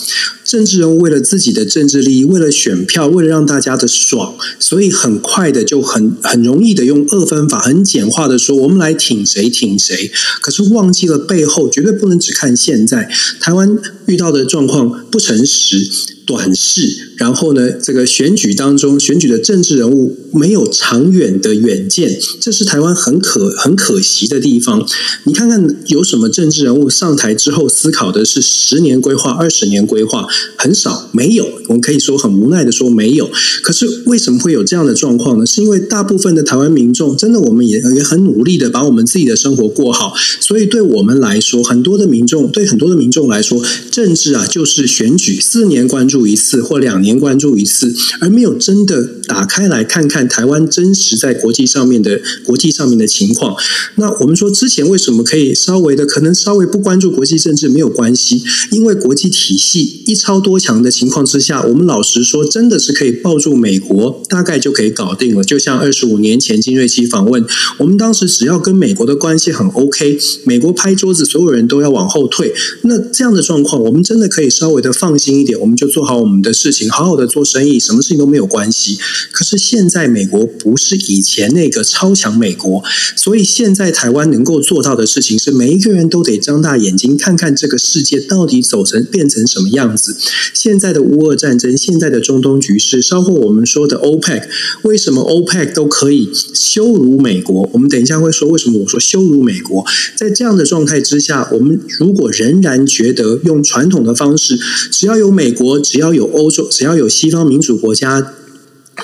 [0.51, 10.11] 政治人物为了自己的政治利益，为了选票，为了让大家的爽，所以很快的就很很容易的用二分法，很简化的说，我们来挺谁挺谁。
[10.41, 13.09] 可是忘记了背后，绝对不能只看现在
[13.39, 15.89] 台湾遇到的状况不诚实。
[16.23, 17.71] 短视，然后呢？
[17.71, 24.87] 这个选举当中，选举的政治人物没有长远的远见，这是台湾很可很可惜的地方。
[25.25, 30.25] 你看看有什么政治人物上台之后思考的是十年规划、二十年规划，
[30.57, 31.47] 很少，没有。
[31.69, 33.29] 我们可以说很无奈的说没有。
[33.63, 35.45] 可是为什么会有这样的状况呢？
[35.45, 46.01] 是因为大部分的台湾民众真的，我们也也很努力的把我们自己的生活过好，所以对我们来说，很多的民众对很多的民众来说，政治啊就是选举，四年关。
[46.11, 53.55] 注一次或两年关注一次，而没有真的打开来看看台湾真实在国际上面的国际上面的情况。
[53.95, 58.43] 那我们说之前为什么可以稍微的可能稍微不关注国际政治没有关系？
[58.71, 65.43] 因为国际体系一超超多强的情况之下，我们老实说真的是可以抱住美国，大概就可以搞定了。
[65.43, 67.45] 就像二十五年前金瑞期访问，
[67.77, 72.53] 我们当时只要跟美国的关系很 OK，美国拍桌子，所有人都要往后退。
[72.83, 75.91] 那这样的状况，我们真的可以稍微的放心一点，我们就。
[75.91, 78.97] 做好我们的事情，好好的做生意，什么事情都没有关系。
[79.33, 82.81] 可是现在美国不是以前那个超强美国，
[83.17, 90.15] 所以现在台湾能够做到的事情是，每一个人都得张大眼睛看看这个世界到底走成变成什么样子。
[90.53, 94.43] 现在的乌俄战争，现在的中东局势，包括我们说的 OPEC，
[94.83, 97.69] 为什么 OPEC 都可以羞辱美国？
[97.73, 99.85] 我们等一下会说为什么我说羞辱美国。
[100.15, 104.57] 在这样的状态之下，我们如果仍然觉得用传统的方式，
[104.91, 105.71] 只要有美国。
[105.81, 108.33] 只要有欧洲，只要有西方民主国家。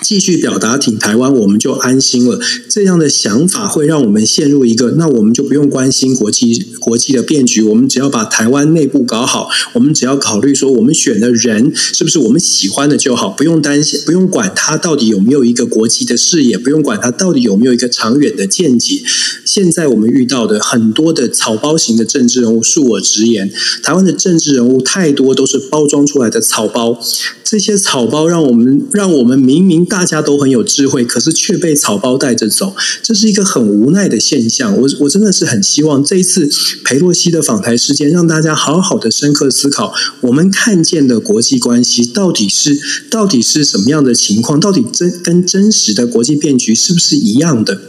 [0.02, 2.40] 继续表达挺台湾，我们就安心了。
[2.70, 19.02] 这样的想法会让我们陷入一个，那我们就不用关心国际国际的变局，我们只要把台湾内部搞好，我们只要考虑说我们选的人是不是我们喜欢的就好，不用担心，不用管他到底有没有一个国际的视野，不用管他到底有没有一个长远的见解。
[19.44, 27.00] 现在我们遇到的很多的草包型的政治人物，恕我直言，台湾的政治人物太多都是包装出来的草包。
[27.44, 34.78] 这些草包让我们让我们明明大家都很有智慧，可是却被草包带着走，这是一个很无奈的现象。
[34.78, 36.50] 我我真的是很希望这一次
[36.84, 47.82] 裴洛西的访台事件，让大家好好的深刻思考，我们看见的国际关系到底是到底是什么样的情况，到底真跟真实的国际变局是不是一样的？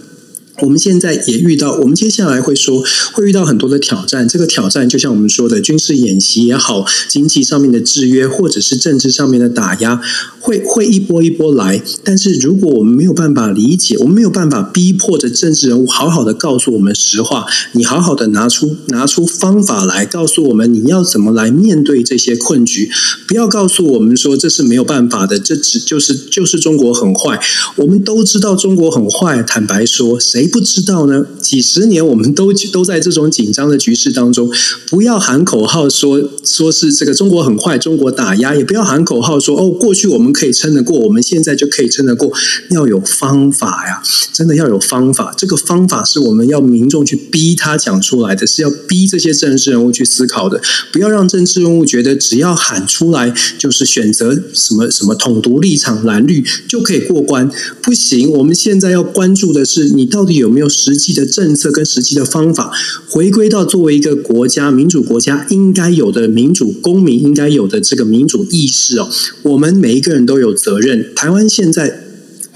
[0.61, 2.83] 我们现在也遇到，我们接下来会说
[3.13, 4.27] 会遇到很多的挑战。
[4.27, 10.03] 这个挑战就像我们说的军事演习也好，经济上面的制约，或者是政治上面的打压，
[10.41, 11.81] 会会一波一波来。
[12.05, 22.91] 但是如果我们没有办法理解，我们没有办法逼迫着政治人物好好的告诉我们实话，你好好的拿出拿出方法来告诉我们你要怎么来面对这些困局，
[23.27, 27.39] 不要告诉我们说这是没有办法的，这只就是就是中国很坏。
[27.77, 30.47] 我们都知道中国很坏，坦白说谁？
[30.49, 31.27] 不知道呢？
[31.41, 34.51] 几十年我们都都在这种紧张的局势当中，
[34.91, 42.33] 不要喊口号说说是这个中国很坏，中国打压，也不要喊口号说哦，过去我们可以撑得过，我们现在就可以撑得过。
[42.71, 45.35] 要有方法呀，真的要有方法。
[45.37, 50.63] 这个方法是我们要民众去逼他讲出来的，是要逼这些政治人物去思考的。
[50.91, 57.51] 不要让政治人物觉得只要喊出来就是选择什么什么统独立场蓝绿就可以过关，
[57.83, 58.31] 不行。
[58.31, 60.39] 我们现在要关注的是你到底。
[60.39, 62.71] 有没有实际的政策跟实际的方法，
[63.09, 69.11] 回归到作为一个国家民主国家应该有的民主公民应该有的这个民主意识哦？
[69.43, 71.15] 我们每一个人都有责任。
[71.15, 72.01] 台湾现在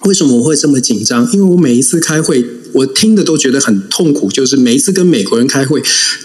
[0.04, 1.30] 为什么我会这么紧张？
[1.32, 2.44] 因为我每一次开会。
[2.72, 5.82] 我听的都觉得很痛苦，就是每一次跟美国人开会，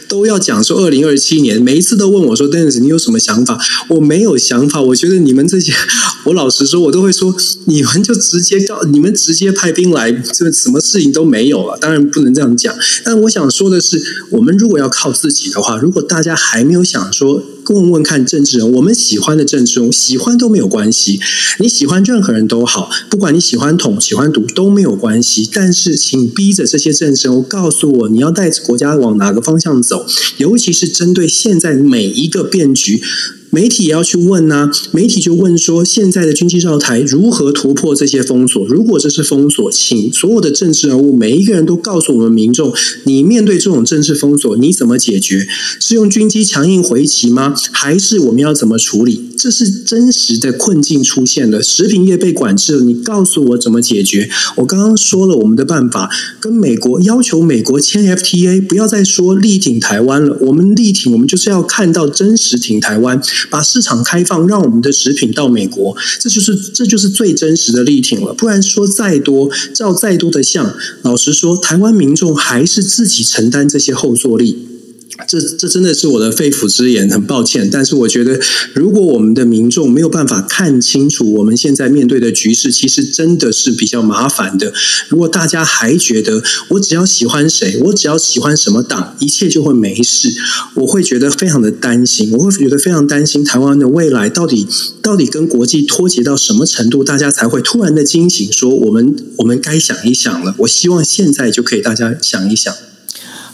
[0.07, 5.73] 都要讲说二零二七年，每一次都问我说：“邓老师，你有什么想法？”我没有想法，我觉得你们这些，
[6.25, 11.77] 我老实说，我都会说，你们就直接告，你们直接派兵来，这什么事情都没有了。
[11.79, 17.43] 当然不能这样讲，但我想说的是，我们如果要靠自己的话，如果大家还没有想说。
[17.67, 21.19] 问问看政治人，我们喜欢的政治人，喜欢都没有关系。
[21.59, 25.49] 你喜欢任何人都好，不管你喜欢统、喜欢独都没有关系。
[25.51, 30.05] 但是，请逼着这些政治人物告诉我，你要带着国家往哪个方向走，
[30.37, 33.01] 尤其是针对现在每一个变局。
[33.49, 38.63] 媒体也要去问呐，媒体就问说，现在的军机绕台如何突破这些封锁？
[38.67, 42.71] 如果这是封锁，请所有的政治人物每一个人都告诉我们民众，
[43.05, 45.47] 你面对这种政治封锁，你怎么解决？
[45.79, 47.55] 是用军机强硬回击吗？
[47.71, 49.26] 还是我们要怎么处理？
[49.37, 54.29] 这是真实的困境出现了，食品业被管制了，你告诉我怎么解决？
[54.55, 63.21] 我刚刚说了我们的办法，跟美国要求美国签 FTA，不要再说力挺台湾了，我们力挺，我们就是要看到真实挺台湾。
[63.49, 68.33] 把市场开放，让我们的食品到美国，这就是这就是最真实的力挺了。
[68.33, 70.73] 不然说再多，照再多的像，
[71.03, 74.76] 老实说，台湾民众还是自己承担这些后坐力。
[75.25, 77.69] 这这真的是我的肺腑之言，很抱歉。
[77.71, 78.39] 但是我觉得，
[78.73, 84.73] 如果我们的民众没有办法看清楚我们现在面对的局势，其实真的是比较麻烦的。
[85.09, 90.33] 如果大家还觉得我只要喜欢谁，我只要喜欢什么党，一切就会没事，
[90.75, 92.31] 我会觉得非常的担心。
[92.33, 94.67] 我会觉得非常担心台湾的未来到底
[95.01, 100.53] 到底跟国际脱节到什么程度，大家才会突然的惊醒，说我们我们该想一想了。
[100.59, 102.73] 我希望现在就可以大家想一想。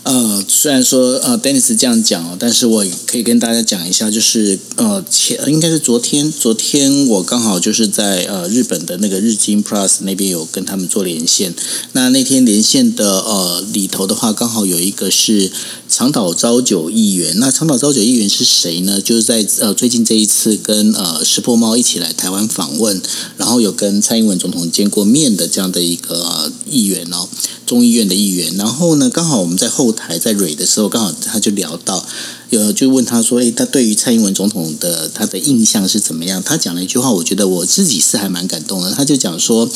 [0.04, 11.54] 呃，虽然说呃，Dennis 这样讲哦，但是我可以跟大家讲一下，就是呃，前应该是昨天，昨天我刚好就是在呃日本的那个日经 Plus 那边有跟他们做连线。
[11.92, 15.50] 那那天连线的呃里头的话，刚好有一个是
[15.88, 17.38] 长岛昭久议员。
[17.40, 19.00] 那长岛昭久议员是谁呢？
[19.00, 23.00] 就是在呃最近这一次跟呃石破猫一起来台湾访问，
[23.38, 27.26] 然后有跟蔡英文总统见过面的这样的一个议员哦。
[27.66, 32.04] 众议院的议员，然后呢，刚好我们在后台在蕊的时候，刚好他就聊到，
[32.50, 38.92] 有就问他说：“诶，他对于蔡英文总统的他的印象是怎么样？”他讲了一句话，我觉得我自己是还蛮感动的。
[38.92, 39.68] 他就讲说，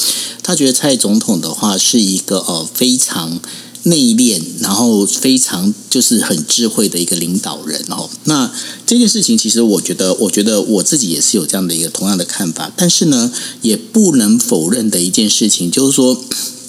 [0.43, 3.41] 他觉得蔡总统的话是一个呃非常
[3.85, 8.11] 内敛，然后非常就是很智慧的一个领导人哦。
[8.25, 8.53] 那
[8.87, 12.71] 这件事情，其实我觉得，我觉得我自己也是有这样的一个同样的看法。
[12.77, 16.23] 但是呢，也不能否认的一件事情，就是说。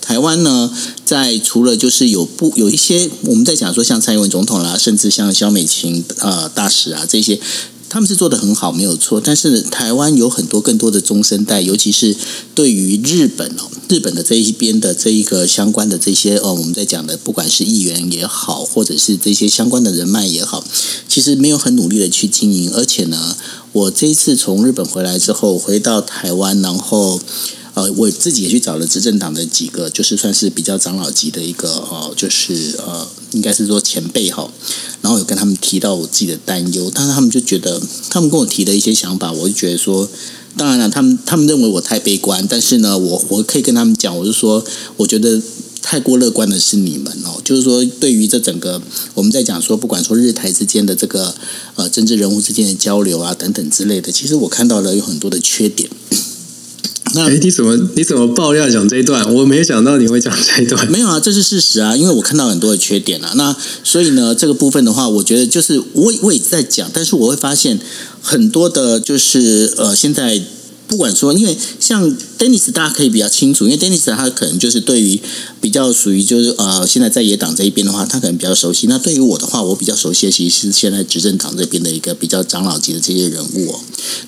[0.09, 0.71] 台湾呢，
[1.05, 7.39] 在除了就是有不有一些我们在讲说像蔡英文总统啦，甚至像萧美琴呃大使啊这些，
[7.89, 9.21] 他们是做的很好，没有错。
[9.23, 12.15] 但是台湾有很多更多的中生代，尤其是
[12.55, 20.63] 对于日本哦，日本的这一边的这一个相关的这些哦，我们在讲的不管是议员也好，或者是这些相关的人脉也好，
[21.07, 22.71] 其实没有很努力的去经营。
[22.73, 23.37] 而且呢，
[23.73, 27.21] 我这一次从日本回来之后，回到台湾，然后。
[27.79, 34.51] 呃，我自己也去找了执政党的几个，就是算是比较长老级的一个呃，就是呃，应该是说前辈哈。
[35.01, 40.09] 然后有跟他们提到我自己的担忧，但是他们就觉得，他们跟我提的一些想法，我就觉得说，
[40.57, 44.61] 当然了，他们他们认为我太悲观，但是呢，我我可以跟他们讲，我就说，
[44.97, 45.41] 我觉得
[45.81, 48.81] 太过乐观的是你们哦，就是说，对于这整个
[49.13, 51.33] 我们在讲说，不管说日台之间的这个
[51.75, 55.89] 呃政治人物之间的交流啊等等之类的，其实我看到了有很多的缺点。
[57.15, 59.33] 哎，你怎么你怎么爆料讲这一段？
[59.33, 60.85] 我没有想到你会讲这一段。
[60.91, 63.31] 没有啊，这是事实啊，因为我看到很多的缺点啊。
[63.35, 67.79] 那所以呢，这个部分的话，我觉得就是我我也在讲，但是我会发现
[68.21, 70.41] 很多的，就是呃，现在。
[70.89, 75.21] 不管说，因为像 Dennis，大家可以比较清楚，因为 Dennis 他可能就是对于
[75.61, 78.87] 比较属于就是呃，现在在野党这一边的话，他可能比较熟悉。
[78.87, 83.79] 那对于我的话，我比较熟悉的其实是现在执政党这边的一个比较长老级的这些人物哦。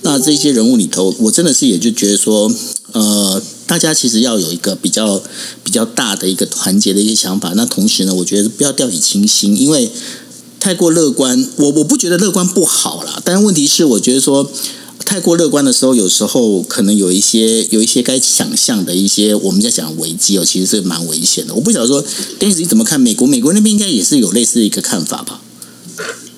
[0.04, 2.54] 那这些人物里头，我真的是也就觉得说，
[2.92, 5.20] 呃，大家其实要有一个比较
[5.64, 7.54] 比较大的一个团结的一些想法。
[7.56, 9.90] 那同时呢，我觉得不要掉以轻心，因为
[10.60, 14.52] 太过乐观，我我不觉得乐观不好啦，但问题是，我觉得说。
[15.12, 21.54] 太过乐观的时候，有时候可能有一些有一些该想象的一些我们在讲危机哦，其实是蛮危险的。
[21.54, 22.02] 我不晓得说，
[22.40, 22.98] 电视你怎么看？
[22.98, 25.42] 美国美国那边应该也是有类似的一个看法吧？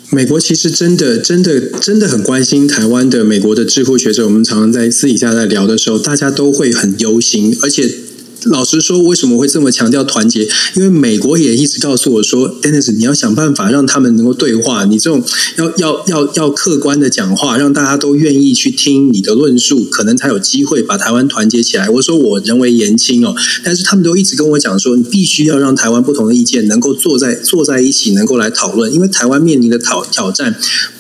[0.09, 8.02] 美国其实真的真的真的很关心台湾的美国的智库学者，我们常常在私底下在聊的时候，大家都会很忧心，而且。
[8.45, 10.47] 老实说，为什么会这么强调团结？
[10.75, 14.85] 因为美国也一直告诉我说，Dennis，你要想办法让他们能够对话。
[14.85, 15.23] 你这种
[15.57, 21.89] 要要要要客观的讲话，让大家都愿意去听你的论述，可能才有机会把台湾团结起来。
[21.89, 28.93] 我说我人为言轻哦，但是他们都一直跟我讲说，你必须要让台湾不同的意见能够坐在坐在一起，能够来讨论。
[28.93, 30.55] 因为台湾面临的挑挑战。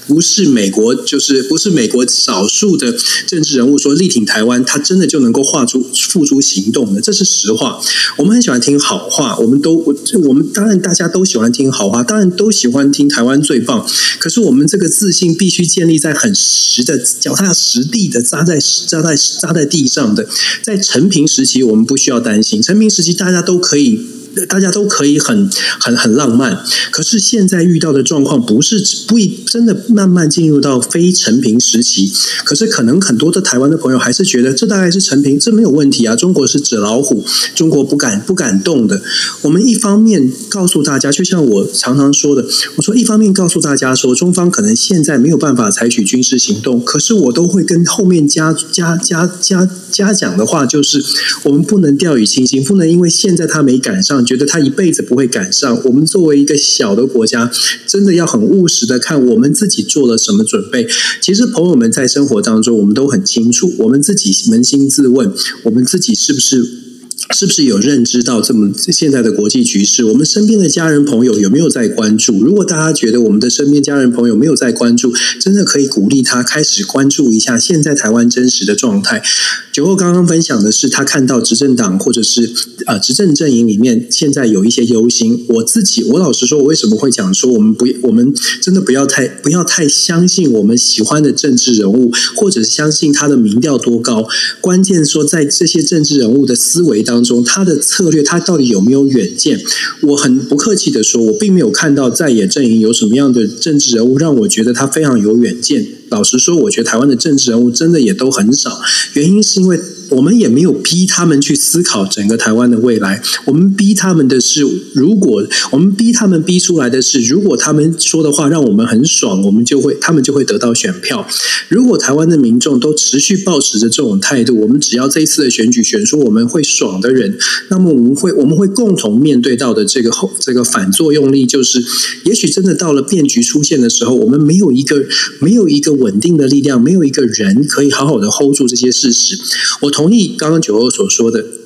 [0.07, 2.95] 不是美国，就是不是美国少数的
[3.25, 7.79] 政治人物说力挺台湾，他真的就能够画出付诸行动的，这是实话。
[8.17, 9.95] 我们很喜欢听好话，我们都我
[10.27, 13.87] 我们当然大家都喜欢听好话，当然都喜欢听台湾最棒。
[14.19, 20.27] 可是我们这个自信必须建立在很实的、脚踏实地的扎在扎在扎在地上的。
[20.61, 24.12] 在陈平时期，我们不需要担心；陈平时期，大家都可以。
[24.47, 26.63] 大家都可以很很很浪漫。
[26.91, 32.11] 可是现在遇到的状况不是不一真的慢慢进入到非成平时期。
[32.43, 36.15] 可是可能很多的台湾的朋友还是觉得这大概是成平，这没有问题啊。
[36.15, 37.23] 中国是纸老虎，
[37.55, 39.01] 中国不敢不敢动的。
[39.41, 51.03] 我们一方面告诉大家，就像我常常说的，我说一方面告诉大家说，中方可能现在没有办法采取军事行动，可是我都会跟后面加加加加加讲的话，就是
[51.43, 55.81] 我们不能掉以轻心，不能因为现在他没赶上，觉得他一辈子不会赶上。
[55.85, 57.51] 我们作为一个小的国家，
[57.87, 60.87] 真的要很务实的看我们自己做了什么准备。
[61.21, 65.31] 其实朋友们在生活当中，我们都很清楚，我们自己扪心自问，
[65.63, 66.82] 我们自己是不是？
[67.31, 70.03] 是不是有认知到这么现在的国际局势？
[70.03, 72.43] 我们身边的家人朋友有没有在关注？
[72.43, 79.23] 如果大家觉得我们的身边家人朋友没有在关注，真的可以鼓励他开始关注一下现在台湾真实的状态。
[79.71, 82.53] 九后刚刚分享的是他看到执政党或者是
[82.85, 85.45] 呃执政阵营里面现在有一些忧心。
[85.47, 94.27] 我自己，我老实说，我为什么会讲说我们不，我们真的不要太不要太相信我们喜欢的政治人物，或者相信他的民调多高。
[94.61, 97.12] 关键说在这些政治人物的思维当。
[97.13, 99.61] 当中，他的策略，他到底有没有远见？
[100.01, 105.85] 我很不客气的说，我并没有看到在野阵营有什么样的政治人物让我觉得他非常有远见。
[106.09, 108.81] 老实说，我觉得台湾的政治人物真的也都很少，
[109.13, 109.79] 原因是因为。
[110.13, 114.61] 我们也没有逼他们去思考整个台湾的未来，我们逼他们的是，
[114.93, 121.27] 如果我们逼他们逼出来的是，如果他们说的话让我们很爽，我们就会他们就会得到选票。
[121.67, 127.35] 如果台湾的民众都持续保持着这种态度，我们只要这一次的选举选出我们会爽的人，
[127.69, 131.83] 那么我们会我们会共同面对到的这个后这个反作用力，就是
[132.25, 135.03] 也许真的到了变局出现的时候，我们没有一个
[135.39, 139.39] 没有一个稳定的力量，没有一个人可以好好的 hold 住这些事实。
[139.81, 140.02] 我同。
[140.03, 141.62] 同意刚刚九欧所说的。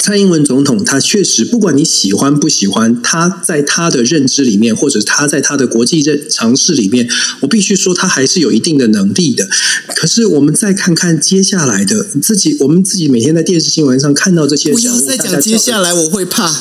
[0.00, 7.08] 蔡英文总统，他确实不管你喜欢不喜欢，他在他的认知里面，或者他在他的国际认尝试里面，
[7.40, 9.48] 我必须说他还是有一定的能力的。
[9.96, 16.54] 可是我们再看看接下来的自己，我们自己每天在电视新闻上看到这些，不要再讲接下来，我会怕。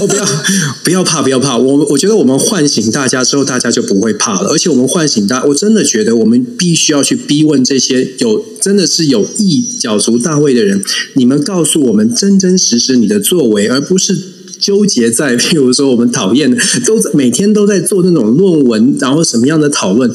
[0.00, 0.26] 我 不要
[0.84, 1.56] 不要怕，不要怕。
[1.58, 4.50] 我我觉得我们唤醒大家之后，大家就不会怕了。
[4.50, 10.82] 而且我们唤醒大，我真的觉得我们必须要去逼问这些有真的是有意角逐大位的人，
[11.14, 12.38] 你们告诉我们真。
[12.44, 14.14] 真实是你的作为，而不是
[14.60, 20.10] 纠结在， 譬如说我们讨厌的，都每天都在做那种论文，然后什么样的讨论。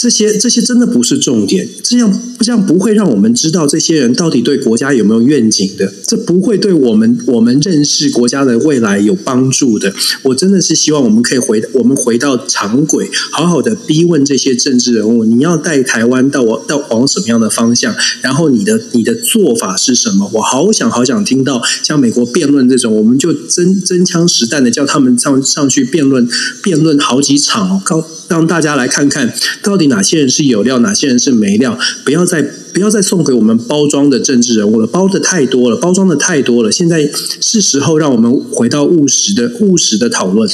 [0.00, 9.92] 这些这些真的不是重点，这样这样不会让我们知道这些人到底对国家有没有愿景的，这不会对我们我们认识国家的未来有帮助的。
[10.22, 17.92] 我真的是希望我们可以回我们回到常轨，好好的逼问这些政治人物：你要带台湾到我到往什么样的方向？
[18.22, 20.30] 然后你的你的做法是什么？
[20.34, 26.28] 我好想好想听到像美国辩论这种，我们就真真枪实弹的叫他们上上去辩论
[26.62, 29.87] 辩论好几场，告让大家来看看到底。
[29.88, 31.78] 哪些人是有料，哪些人是没料？
[32.04, 36.70] 不要再不要再送给我们包装的政治人物了，包的太多了，包装的太多了。
[36.70, 37.10] 现在
[37.40, 40.48] 是时候让我们回到务实的务实的讨论。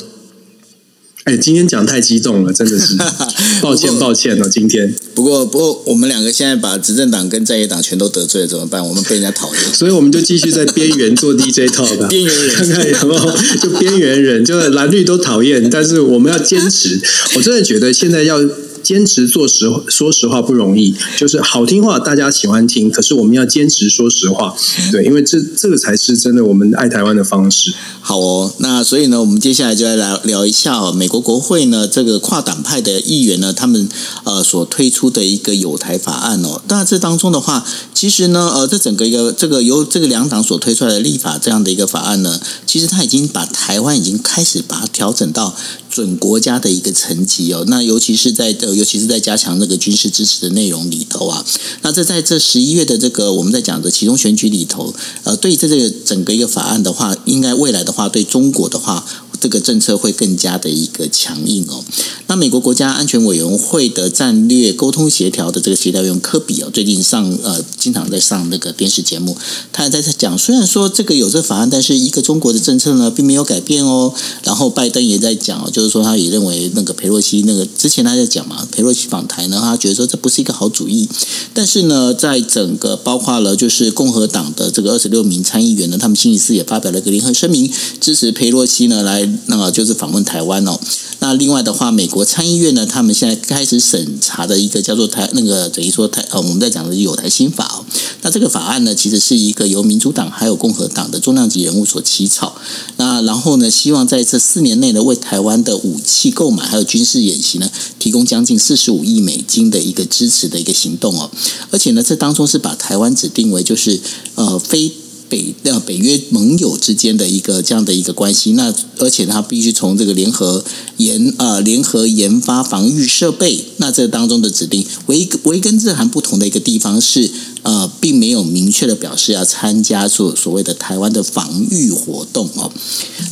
[1.25, 2.97] 哎，今天讲太激动了，真的是
[3.63, 4.47] 抱歉抱歉哦。
[4.47, 8.87] 今天不过不过，我们两个现在把执政党跟在野党全都得罪了，怎么办？
[8.87, 12.09] 我们被人家讨厌， 所以我们就继续在边缘做 DJ 套吧。
[12.13, 17.01] 边缘人看看有没有就边缘人，就蓝绿都讨厌，但是我们要坚持。
[17.37, 18.39] 我真的觉得现在要。
[18.85, 20.95] 坚持做实，说实话不容易。
[21.17, 24.55] 就是好听话大家喜欢听，可是我们要坚持说实话，
[24.93, 27.73] 对，因为这这个才是真的我们爱台湾的方式。
[28.07, 33.89] 好哦，那所以呢，我们接下来就来聊聊一下哦，美国国会呢这个跨党派的议员呢，他们
[34.25, 36.61] 呃所推出的一个有台法案哦。
[36.69, 45.57] 当然这当中的话，其实呢，呃，这整个一个这个由这个两党所推出来的立法这样的一个法案呢，其实他已经把台湾已经开始把它调整到。
[45.95, 51.47] 准国家的一个层级哦，那尤其是在呃，尤其是在加强那个军事支持的内容里头啊，
[51.83, 54.93] 那这在这十一月的这个我们在讲的其中选举里头，
[55.23, 59.05] 呃，对这这个整个一个法案的话，应该未来的话，对中国的话。
[59.45, 61.85] 这个政策会更加的一个强硬哦。
[62.29, 69.37] 那美国国家安全委员会的战略沟通协调的这个协调员科比哦，最近上呃经常在上那个电视节目，
[69.71, 74.15] 他也在讲，虽然说这个有这法案，但是一个中国的政策呢并没有改变哦。
[74.45, 81.07] 然后拜登也在讲，就是说他也认为那个佩洛西那个之前他在讲嘛，佩洛西访台呢，他觉得说这不是一个好主意。
[81.53, 87.71] 但是呢，在整个包括了就是共和党的这个二十六名参议员呢，他们星期四也发表了一个联合声明，
[88.01, 89.29] 支持佩洛西呢来。
[89.47, 90.79] 那么就是访问台湾哦。
[91.21, 97.85] 那另外的话，美国参议院呢，他们现在开始审查的一个叫做台那个等于说台呃我们在讲的有台新法哦。
[98.23, 102.57] 那这个法案呢，其实是一个由民主党还有共和党的重量级人物所起草。
[102.99, 111.31] 那然后呢，希望在这四年内呢，为台湾的武器购买还有军事演习呢，提供将近四十五亿美金的一个支持的一个行动哦。
[111.71, 114.01] 而且呢，这当中是把台湾指定为就是
[114.35, 114.93] 呃非。
[115.29, 120.65] 北呃北约盟友之间的一个这样的一个关系，那而且他必须从这个联合
[120.99, 127.31] 研呃联合研发防御设备，那这当中的指定，唯一唯跟日韩不同的一个地方是
[127.63, 132.71] 呃，并没有明确的表示要参加所所谓的台湾的防御活动哦。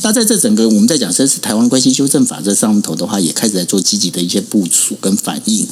[0.01, 5.67] 那在这整个我们在讲这次台湾关系修正法这上头的话，也开始在做积极的一些部署跟反应。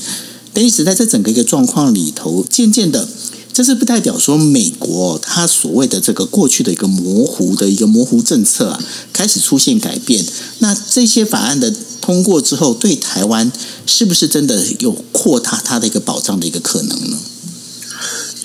[0.53, 3.07] 等于是在这整个一个状况里头，渐渐的。
[3.53, 10.25] 这是不代表说美国它所谓的这个过去的一个模糊的一个模糊政策啊，开始出现改变。
[10.59, 13.51] 那这些法案的通过之后，对台湾
[13.85, 17.17] 是不是真的有扩大它的一个保障的一个可能呢？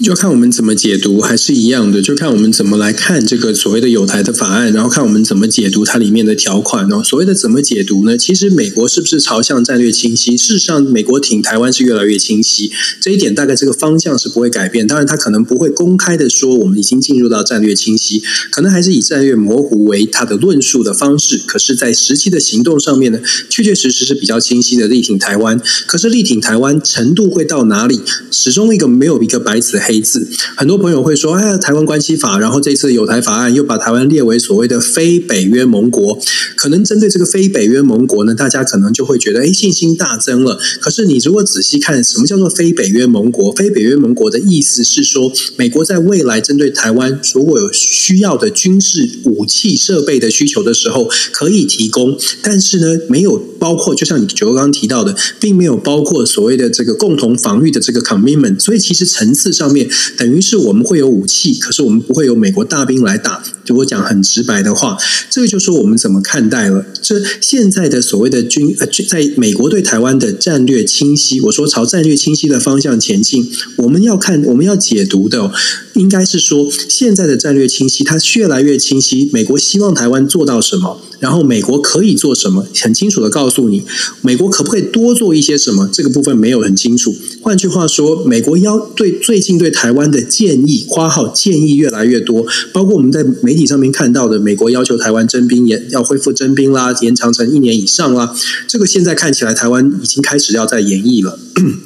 [0.03, 7.03] 就看我们怎么解读，还是一样的，就看我们怎么来看这个所谓的有台的法案，然后看我们怎么解读它里面的条款哦。
[7.03, 8.19] 所谓的怎么解读呢？
[8.19, 10.37] 其实美国是不是朝向战略清晰？
[10.37, 12.71] 事实上，美国挺台湾是越来越清晰，
[13.01, 14.87] 这一点大概这个方向是不会改变。
[14.87, 21.41] 当然，他可能不会公开的说我们已经进入到战略清晰，可能还是以战略模糊为他的论述的方式。
[21.47, 23.19] 可是，在实际的行动上面呢，
[23.49, 25.59] 确确实实是比较清晰的力挺台湾。
[25.87, 28.03] 可是，力挺台湾程度会到哪里？
[28.31, 29.81] 始终一个没有一个白纸。
[29.87, 30.26] 黑字，
[30.57, 36.18] 很多朋友会说：“哎呀，台湾关系法，然后这次有台法案又把台湾列为所谓的非北约盟国，
[36.57, 40.59] 可能针对这个非北约盟国呢，大家可能就会觉得，哎，信心大增了。
[40.80, 43.53] 可是你如果仔细看，什么叫做非北约盟国？
[43.53, 58.59] 非北约盟国的意思是说，美国在未来针对台湾如果有需要的军事武器设备的需求的时候，可以提供，但是呢，没有包括，就像你九刚刚提到的，并没有包括所谓的这个共同防御的这个 commitment。
[58.59, 59.76] 所以其实层次上面。
[60.16, 63.43] 等于是我们会有武器，可是我们不会有美国大兵来打。
[63.64, 64.97] 就我讲很直白的话，
[65.29, 75.51] 这个就是我们怎么看待了这现在的所谓的军呃，在美国对台湾的战略清晰，我说朝战略清晰的方向前进，我们要看我们要解读的，
[75.97, 79.29] 应该是说现在的战略清晰，它越来越清晰。
[79.33, 83.85] 美国希望台湾做到什么，然后美国可以做什么，很清楚的告诉你，
[84.23, 87.15] 美国可不可以多做一些什么，这个部分没有很清楚。
[87.43, 93.25] 换句话说，美国要对最近对台湾的建议，花号建议越来越多，包括我们在。
[93.43, 98.35] 媒体上面看到的，美国要求台湾征兵，延要恢复征兵啦，延长成一年以上啦。
[98.67, 101.39] 这个现在看起来，台湾已经开始要在演绎了，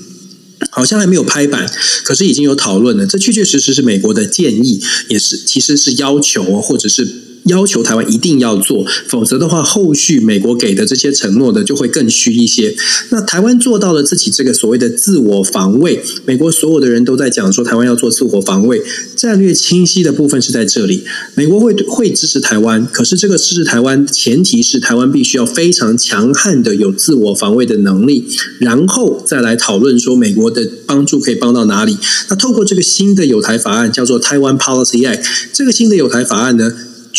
[0.69, 1.67] 好像还没有拍板，
[2.05, 3.07] 可是已经有讨论了。
[3.07, 7.30] 这确确实实是美国的建议，也是其实是要求，或者是。
[7.45, 12.75] 要求台湾一定要做，否则的话，后续美国给的这些承诺的就会更虚一些。
[13.11, 18.83] 那台湾做到了自己这个所谓的自我防卫，美国所有的人都在讲说台湾要做自我防卫，
[19.17, 21.05] 战略清晰的部分是在这里。
[21.35, 28.27] 美国会会支持台湾，可是这个支持台湾前提是台湾必须要非常强悍的有自我防卫的能力，
[28.59, 31.97] 然后再来讨论说美国的帮助可以帮到哪里。
[32.29, 36.73] 那透过这个新的有台法案叫做台湾 Policy Act，这个新的有台法案呢？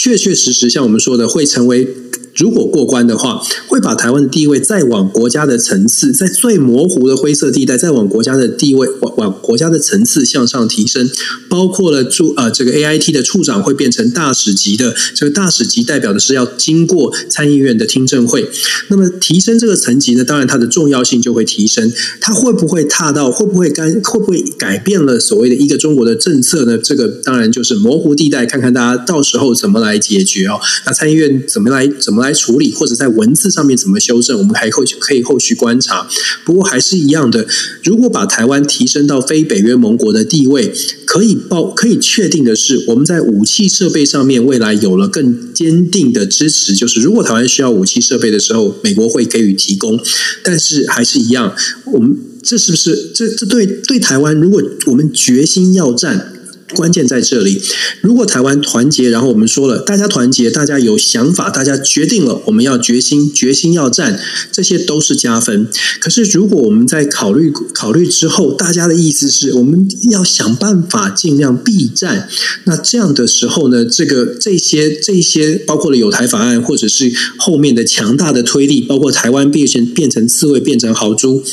[0.04, 1.88] 确确实实，像我们说的，会成为。
[2.36, 11.10] 如果过关的话，会把台湾的地位再往国家的层次，在最模糊的灰色地带，再往国家的地位往往国家的层次向上提升，
[11.50, 18.50] 包括了处呃这个 A I T 的处长会变成大使级的，这个大使级代表的是要经过参议院的听证会。
[18.88, 21.92] 那么提升这个层级呢，当然它的重要性就会提升。
[22.22, 26.78] 它会不会踏到会不会干会不会改变了所谓的一个中国的政策呢？
[26.78, 30.62] 这个当然就是模糊地带，看看大家到时候怎么来解决哦。
[30.86, 32.21] 那参议院怎么来怎么？
[32.22, 36.08] 来处理，或者在文字上面怎么修正，我们还后可以后续观察。
[36.46, 37.46] 不过还是一样的，
[37.84, 40.72] 如果把台湾提升到非北约盟国的地位，
[41.06, 46.74] 可以报可以确定的是，我们在武器设备上面未来有了更坚定的支持。
[46.74, 50.00] 就是如果台湾需要武器设备的时候，美国会给予提供。
[50.44, 51.54] 但是还是一样，
[51.86, 54.36] 我们这是不是这这对对台湾？
[54.40, 56.34] 如果我们决心要战。
[56.74, 57.62] 关键在这里，
[58.02, 64.20] 如果台湾团结，然后我们说了，大家团结，大家有想法，大家决定了，我们要决心，决心要战，
[64.52, 65.68] 这些都是加分。
[66.00, 72.28] 可是，如果我们在考虑考虑之后，大家的意思是我们要想办法尽量避战，
[72.66, 81.44] 那这样的时候呢，这个这些这些包括了有台法案，或者是后面的强大的推力，包括台湾变成变成刺猬，变成豪猪。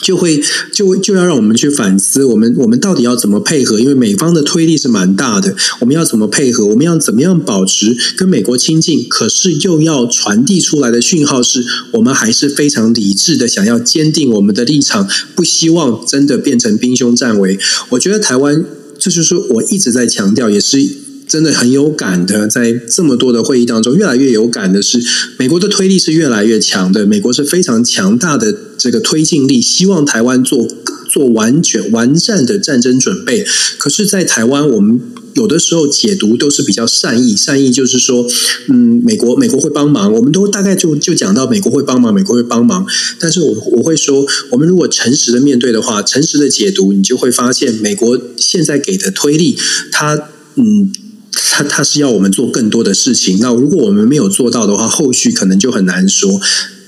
[0.00, 3.78] 就会就就要让我们去反思，我们我们到底要怎么配合？
[3.78, 6.66] 因为美方的推力是蛮大的，我们要怎么配合？
[6.66, 9.06] 我们要怎么样保持跟美国亲近？
[9.08, 17.58] 可是又要传递出来的讯号是，我们还是非常理智的，想要坚定我们的立场，不希望真的变成兵凶战危。
[17.90, 18.64] 我觉得台湾，
[18.98, 21.01] 这就是我一直在强调，也是。
[21.28, 25.02] 真的很有感的，在这么多的会议当中，越来越有感的是，
[25.38, 27.06] 美国的推力是越来越强的。
[27.06, 30.68] 美国是非常强大的这个推进力，希望台湾做
[31.08, 33.46] 做完全完善的战争准备。
[33.78, 35.00] 可是，在台湾，我们
[35.34, 38.26] 有的时候解读都是比较善意，善意就是说，
[38.68, 42.86] 嗯，美国美国会帮忙，我们都大概就就讲到美国会帮忙，美国会帮忙。
[43.18, 49.56] 但是我我会说，我们如果诚实的面对的话，诚实的解读，你就会发现，美国现在给的推力，
[49.90, 50.92] 它嗯。
[51.32, 56.40] 他他是要我们做更多的事情，那如果我们没有做到的话，后续可能就很难说。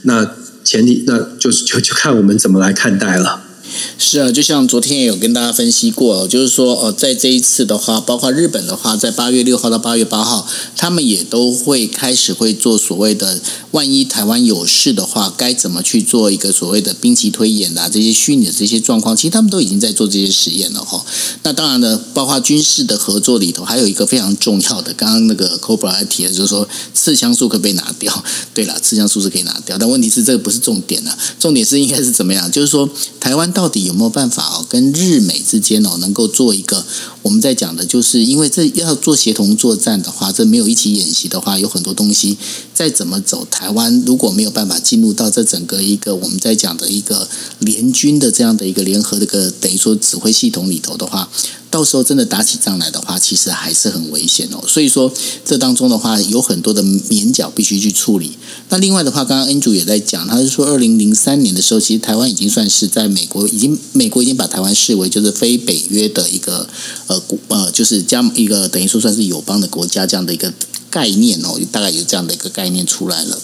[0.03, 3.44] 那前提，那就是就就看我们怎么来看待了。
[3.99, 10.47] 是啊，就像昨天也有跟大家分析过，就是说，呃，在这一次的话，包括日本的话，在八月六号到八月八号，
[10.77, 21.05] 他们也都会开始会做所谓的，万一台湾有事的话，该怎么去做一个所谓的兵棋推演啊，这些虚拟的这些状况，其实他们都已经在做这些实验了哈。
[21.43, 28.25] 那当然呢，包括军事的合作里头，还有一个非常重要的，刚刚那个 Cobra 提的，就是说刺枪术可不可以拿掉？
[28.55, 32.51] 对了，刺枪术是可以拿掉，但问题是这个不是重点啊，重点是应该是怎么样？
[32.51, 36.85] 就是说台湾到到底有没有办法哦，跟日美之间哦，能够做一个
[37.23, 42.37] 我们在讲的，就是因为这要做协同作战的话，这没有一起演习的话，有很多东西
[42.75, 47.27] 再怎么走，台湾如果没有办法进入到这整个一个我们在讲的一个
[47.61, 51.31] 联军的这样的一个联合的个等于说指挥系统里头的话。
[51.75, 54.63] 到时候真的打起仗来的话，其实还是很危险哦。
[54.65, 55.13] 所以说，
[55.45, 58.31] 这当中的话有很多的免角必须去处理。
[58.69, 66.69] 那另外的话，刚刚恩主也在讲，他是说二零零三年的时候，其实台湾已经算是在美国已经美国已经把台湾视为就是非北约的一个
[67.09, 70.55] 呃呃，就是加一个等于说算是友邦的国家这样的一个
[70.89, 73.37] 概念哦，大概有这样的一个概念出来了。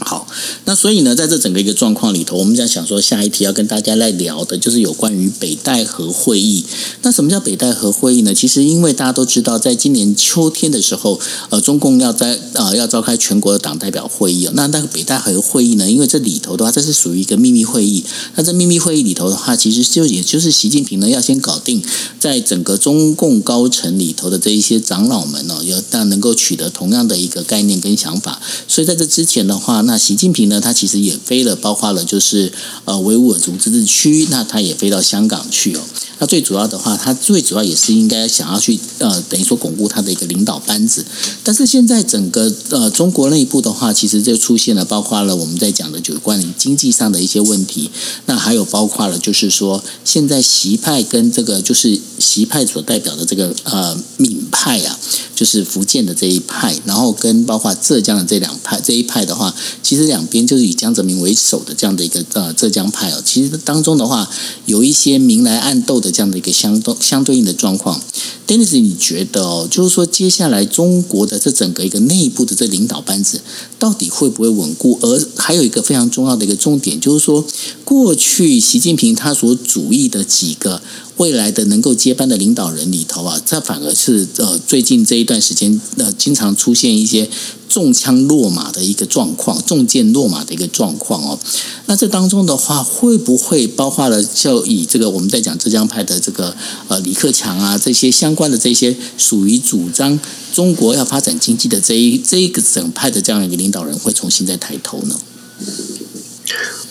[0.00, 0.28] 好，
[0.64, 6.64] 那所以呢，在这整个一个状况里头，我们在想说，下一题要跟大家来聊的，就是有关于北戴河会议。
[7.02, 8.32] 那什么叫北戴河会议呢？
[8.32, 11.18] 其实，因为大家都知道，在今年秋天的时候，
[11.50, 14.48] 呃，中共要在呃要召开全国的党代表会议。
[14.54, 18.04] 那那个北戴河会议呢，因为这里头的话，这是属于一个秘密会议。
[18.36, 21.82] 那这秘密会议里头的话，其实就也就是习近平呢要先搞定，
[22.20, 28.40] 在整个中共高层里头的这一些长老们呢，要但能够取得同样的一个概念跟想法。
[28.68, 32.52] 所以在这之前的话，那习近平呢，他其实也飞了，包括了就是
[32.84, 35.80] 呃维吾尔族自治区，那他也飞到香港去哦。
[36.20, 41.04] 那最主要的话，他最主要也是应该想要去呃，等于说巩固他的一个领导班子。
[41.44, 47.88] 但是现在整个呃中国内部的话，其实就出现了，包括了我们在讲的就关于经济上的一些问题。
[48.26, 54.98] 那还有包括了就是说，现在习派跟这个就是习派所代表的这个呃闽派啊，
[55.36, 59.54] 就是福建的这一派，然后跟包括浙江的这两派这一派的话，
[59.84, 64.28] 其实两边就是以江泽民为首的这样的一个呃浙江派哦，其实当中的话
[64.66, 66.07] 有一些明来暗斗的。
[66.10, 68.00] 这样的一个相对相对应的状况
[68.46, 73.40] ，Dennis，你觉得哦，就是说接下来中国的这整个一个内部的这领导班子
[73.78, 74.98] 到底会不会稳固？
[75.02, 77.44] 而还有一个非常重要的一个重点，就是说
[77.84, 80.82] 过去习近平他所主义的几个。
[81.18, 87.28] 未来的能够接班的领导人里头啊，这反而是呃最近这一段时间呃经常出现一些
[87.68, 91.38] 中枪落马的一个状况，中箭落马的一个状况哦。
[91.86, 96.56] 那这当中的话，会不会包括了就以这个我们在讲浙江派的这个
[96.86, 100.18] 呃李克强啊这些相关的这些属于主张
[100.52, 105.16] 中国要发展经济的这一这一个整派的这样一个领导人会重新再抬头呢？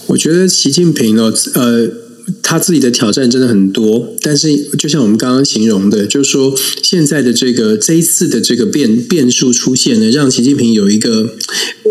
[0.07, 2.06] 我觉得习近平呢，呃。
[2.43, 6.53] 他自己的挑战真的很多，但是就像我们刚刚形容的，就是说
[6.83, 11.35] 现在的这个这一次的这个变变数出现呢，让习近平有一个，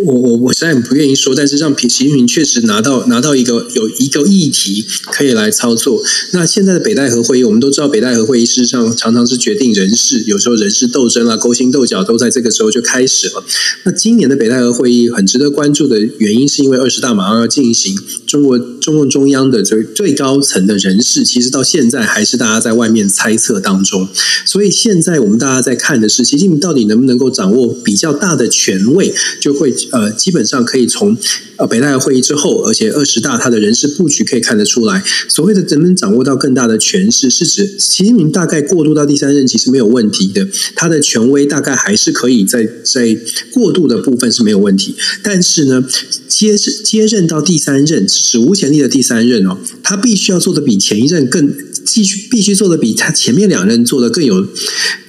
[0.04, 6.02] 我我我实在很不愿意说，但是让习近平确实拿到拿到一个有一个议题可以来操作。
[6.32, 13.44] 那现在的北戴河会议，我们都知道北戴河会议事实上常常是决定人事，有时候人事斗争啊、勾心斗角都在这个时候就开始了。
[13.84, 20.40] 那今年的北戴河会议很值得关注的原因，是因为二十大马上要进行，中国中共中央的最最高。
[20.46, 24.06] 层的人士，其实到现在还是大家在外面猜测当中。
[24.44, 31.16] 所以现在我们大家在看的是，习近平到底能不能够掌握比较大的权位，就会呃，基本上可以从
[31.56, 43.16] 呃北戴河会议之后，而且二十大他的人事布局可以看得出来，所谓的能不能掌握到更大的权势，是指习近平大概过渡到第三任其实没有问题的，他的权威大概还是可以在在
[43.52, 45.84] 过渡的部分是没有问题，但是呢，
[46.28, 54.46] 接接任到第三任史无前例的第三任哦，他必须要做的比前一任更继续，必须做的比他前面两任做的更有。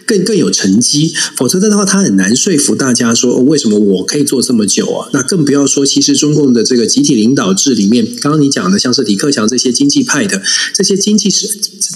[0.07, 5.09] 更更有成绩，否则的话，他很难说服大家说为什么我可以做这么久啊？
[5.11, 10.41] 那更不要说，其实中共的这个集体领导制里面，刚刚你讲的像是李克强这些经济派的
[10.73, 11.47] 这些经济是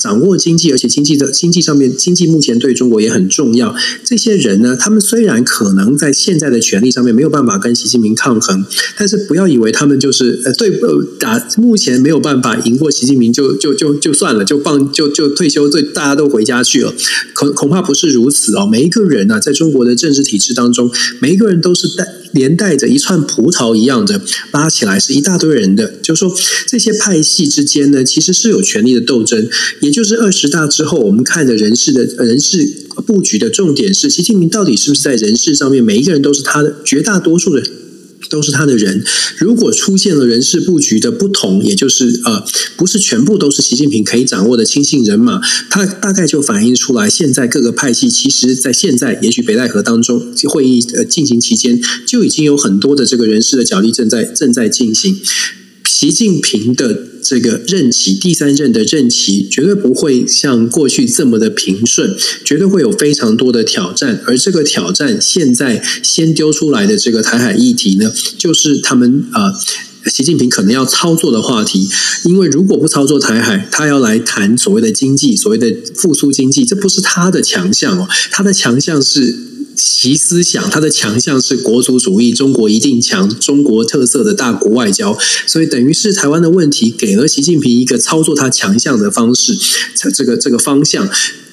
[0.01, 3.73] 掌握经济，而且经济的经济上面，经济目前对中国也很重要。
[4.03, 8.65] 这些人呢，他们虽然可能在现在的权力上面没有办法跟习近平抗衡，
[8.97, 16.93] 但是不要以为他们就是呃对呃打目前没有办法赢过习近平就就就就算了，就放就就退休，对大家都回家去了，
[17.33, 18.00] 恐恐怕不是。
[18.01, 24.19] 是如此哦，每一个人呢，在中国的政治体制当中，每一个人都是带连带着一串葡萄一样的
[24.51, 25.87] 拉起来，是一大堆人的。
[26.01, 26.33] 就是说
[26.65, 29.47] 这些派系之间呢，其实是有权力的斗争。
[29.81, 37.61] 也就是二十大之后，我们看的人事的人事布局的重点是，习近平到底是不是在人事上面，每一个人都是他的绝大多数的。
[38.29, 39.03] 都是他的人，
[39.37, 42.43] 如果出现了人事布局的不同，也就是呃，
[42.75, 55.19] 不是全部都是习近平可以掌握的亲信人马，他大概就反映出来，现在各个派系其实，在现在也许北戴河当中会议呃进行期间，就已经有很多的这个人事的角力正在正在进行。
[55.85, 62.13] 习近平的这个任期，第三任的任期绝对不会像过去这么的平顺，
[62.43, 64.21] 绝对会有非常多的挑战。
[64.27, 69.53] 而这个挑战，现在先丢出来的这个台海议题呢，就是他们啊，
[70.07, 71.87] 习近平可能要操作的话题。
[72.25, 79.50] 因为如果不操作台海，他要来谈所谓的经济，所谓的复苏经济，这不是他的强项哦，他的强项是。
[79.75, 89.57] 其思想，他的强项是国族主义，中国一定强，中国特色的大国外交，所以等于是台湾的问题，给了习近平一个操作他强项的方式，
[90.13, 91.09] 这个这个方向。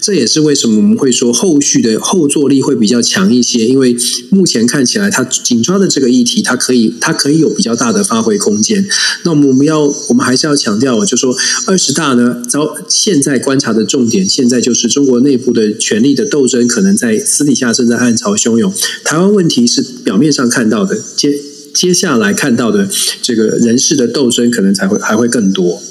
[0.09, 3.95] 这也是为什么我们会说后续的后坐力会比较强一些，因为
[4.31, 8.89] 目前看起来他紧抓的这个议题，它可以它可以有比较大的发挥空间。
[9.25, 11.37] 那我们要我们还是要强调，就说
[11.67, 18.73] 二十大呢，遭现在观察的重点，现在就是中国内部的权力的斗争，可能在私底下正在暗潮汹涌。
[19.05, 21.39] 台湾问题是表面上看到的，接
[21.75, 22.89] 接下来看到的
[23.21, 25.83] 这个人事的斗争，可能才会还会更多。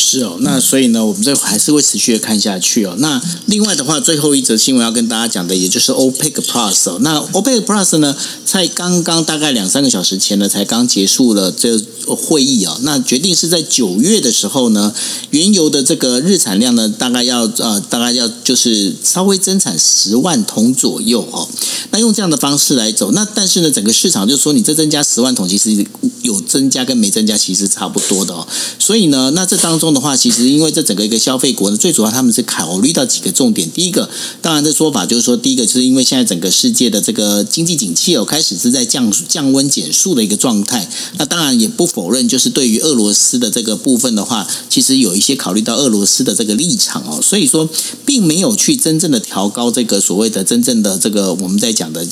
[0.00, 2.94] 是哦，那所以呢，我们这还是会持续的看下去哦。
[2.98, 6.98] 那另外的话，最后一则新闻要跟大家讲的，也就是 OPEC Plus 哦。
[7.02, 12.78] 那 OPEC Plus 呢，在刚刚大概两三个小时前呢，才刚结束了这会议啊。
[12.82, 14.92] 那决定是在九月的时候呢，
[15.30, 21.46] 原油的这个日产量呢，大概要呃，大概要就是稍微增产十万桶左右哦。
[21.90, 25.84] 那用这样的方式来走，那但是呢，整个市场就说你这增加十万桶，其实
[26.22, 28.46] 有增加跟没增加其实差不多的哦。
[28.78, 33.70] 所以呢，那这当中的话，其实因为这整个一个消费国呢，最主要他们是考虑到几个重点。
[33.70, 34.08] 第一个，
[34.40, 40.88] 当然的说法就是说，第一个就是因为现在整个世界的这个经济景气哦，开始是在降降温减速的一个状态。
[41.18, 47.68] 那当然也不否认，就是对于俄罗斯的这个部分的话，其实有一些考虑到俄罗斯的这个立场哦，所以说
[48.04, 52.06] 并没有去真正的调高这个所谓的真正的这个我们在讲的。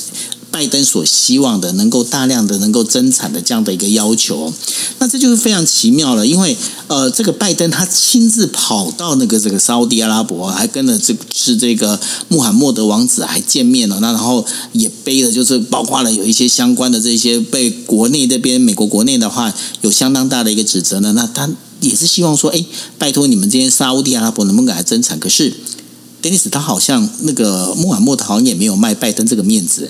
[0.59, 4.53] 拜登所希望的能够大量的能够增产的这样的一个要求，
[4.97, 6.27] 那这就是非常奇妙了。
[6.27, 6.57] 因为
[6.87, 11.97] 呃，这个拜登他亲自跑到那个这个沙地阿拉伯，还跟了这是这个
[12.27, 14.01] 穆罕默德王子还见面了。
[14.01, 21.13] 那然后也背了，就是包括了有一些相关的这些被国内这边美国国内的话有相当大的一个指责呢。
[21.13, 21.49] 那他
[21.79, 22.65] 也是希望说，哎，
[22.97, 25.17] 拜托你们这些沙地阿拉伯能不能来增产？
[25.17, 25.53] 可是
[26.19, 29.89] 丹尼斯他好像那个穆罕默德好像也没有卖拜登这个面子，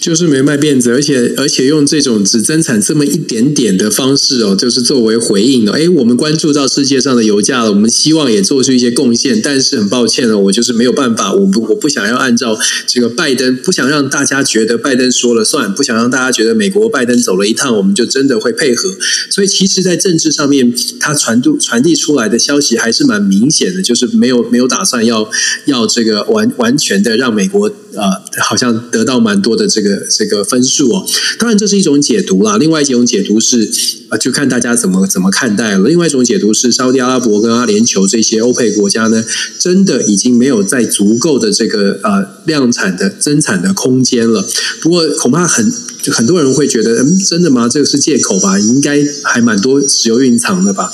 [0.00, 5.72] 就是没卖辫子，而且而且用这种只增产这么一点点的方式哦，就是作为回应的。
[5.72, 18.96] 哎，我们关注到世界上的油价了，我们希望也做出一些贡献，但是很抱歉了，我就是没有办法，我不我不想要按照这个拜登，不想让大家觉得拜登说了算，不想让大家觉得美国拜登走了一趟，我们就真的会配合。
[19.28, 25.30] 所以其实，在政治上面，他传递传递出来的消息还是蛮明显的，就是没有没有打算要
[25.66, 28.02] 要这个完完全的让美国呃，
[28.42, 29.89] 好像得到蛮多的这个。
[30.10, 31.06] 这个分数哦，
[31.38, 32.56] 当然这是一种解读啦。
[32.58, 33.70] 另外一种解读是，
[34.08, 35.88] 呃，就看大家怎么怎么看待了。
[35.88, 39.24] 另外一种解读是，沙特阿拉伯跟阿联酋这些欧佩国家呢，
[39.58, 44.46] 真的已经没有在足够的这个呃量产的增产的空间了。
[44.80, 45.72] 不过恐怕很。
[46.10, 47.68] 很多人会觉得，嗯，真的吗？
[47.68, 48.58] 这个是借口吧？
[48.58, 50.90] 应该还蛮多石油蕴藏的吧？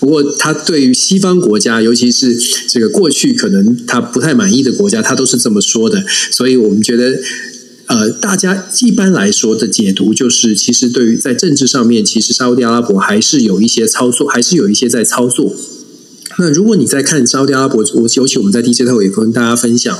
[0.00, 2.36] 不过，他对于西方国家，尤其是
[2.68, 6.04] 这个过去可能他不太满意的国家，他都是这么说的。
[6.32, 7.16] 所以我们觉得，
[7.86, 15.54] 呃，大家一般来说的解读就是，其实对于在政治上面，其实沙特阿拉伯还是有一些操作，还是有一些在操作。
[16.38, 19.96] 那如果你在看沙特阿拉伯，我尤其我们在 DJ 特也跟大家分享，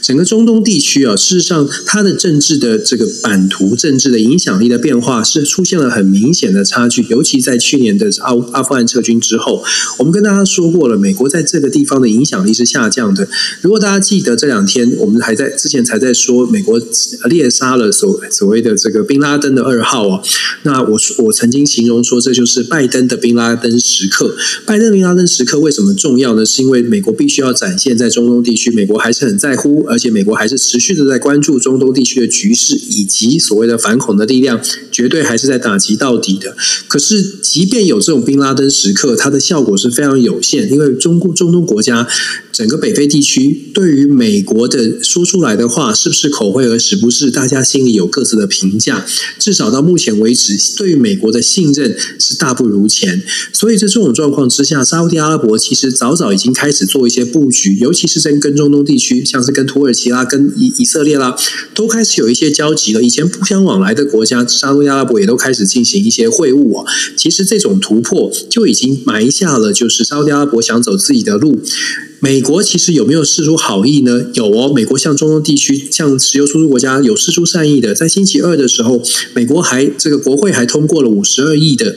[0.00, 9.64] 整个中东地区啊，事实上它的政治的这个版图、政治的影响力的变化是出现了很明显的差距，尤其在去年的阿阿富汗撤军之后，
[9.98, 13.26] 我们跟大家说过了，美国在这个地方的影响力是下降的。
[13.60, 16.80] 如果大家记得这两天，我们还在之前才在说美国
[17.28, 20.22] 猎杀了所所谓的这个宾拉登的二号啊，
[20.62, 25.71] 那我我曾经形容说这就是拜登的宾拉登时刻，拜登宾拉登时刻为。
[25.72, 26.46] 什么重要呢？
[26.46, 34.60] 是因为美国必须要展现在中东地区，美国还是很在乎，而且美国还是持续的在关注中东地区的局势，以及所谓的反恐的力量，
[34.90, 36.54] 绝对还是在打击到底的。
[36.86, 42.06] 可是，即便有这种宾拉登时刻，它的效果是非常有限，因为中中东国家。
[42.52, 47.30] 整个北非地区对于美国的说出来的话是不是口惠而实不是？
[47.30, 49.04] 大家心里有各自的评价。
[49.38, 53.22] 至少到目前为止，对于美国的信任是大不如前。
[53.52, 61.34] 所以在这种状况之下，沙特阿拉伯其实早早已经开始做一些布局，尤其是在跟中东地区，像是跟土耳其啦、跟以以色列啦，
[61.74, 63.02] 都开始有一些交集了。
[63.02, 66.92] 以前不相往来的国家，沙特阿拉伯也都开始进行一些会晤啊。
[67.16, 71.62] 其实这种突破就已经埋下了，就是沙特阿拉伯想走自己的路。
[72.24, 74.26] 美国其实有没有示出好意呢？
[74.34, 77.96] 有哦，美国向中东地区、向石油输出国家有示出善意的。
[77.96, 79.02] 在星期二的时候，
[79.34, 81.96] 美国还这个国会还通过了五十二亿的。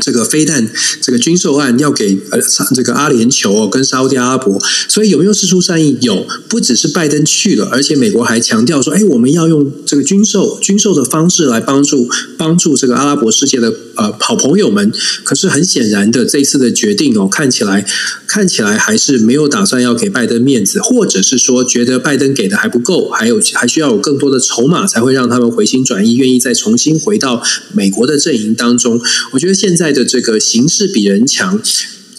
[0.00, 0.70] 这个飞弹
[1.02, 2.38] 这个军售案要给呃
[2.74, 5.98] 这个阿联酋哦跟沙特阿拉伯，所以有没有释出善意？
[6.00, 14.90] 有，不只是拜登去了，而且美国还强调说，哎，我们要用这个军售军售的方式来帮助帮助这个阿拉伯世界的呃好朋友们。
[15.22, 17.86] 可是很显然的，这次的决定哦，看起来
[18.26, 27.42] 看起来还是没有打算要给拜登面子，或者是说觉得拜登给的还不够，还有还需要有更多的筹码才会让他们回心转意，愿意再重新回到
[27.74, 28.98] 美国的阵营当中。
[29.32, 29.90] 我觉得现在。
[29.90, 31.60] 的这个形势比人强，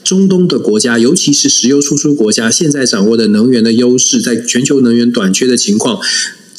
[0.04, 6.02] 中东的国家，尤其是石油输出国家，现在掌握的能源的优势，在全球能源短缺的情况。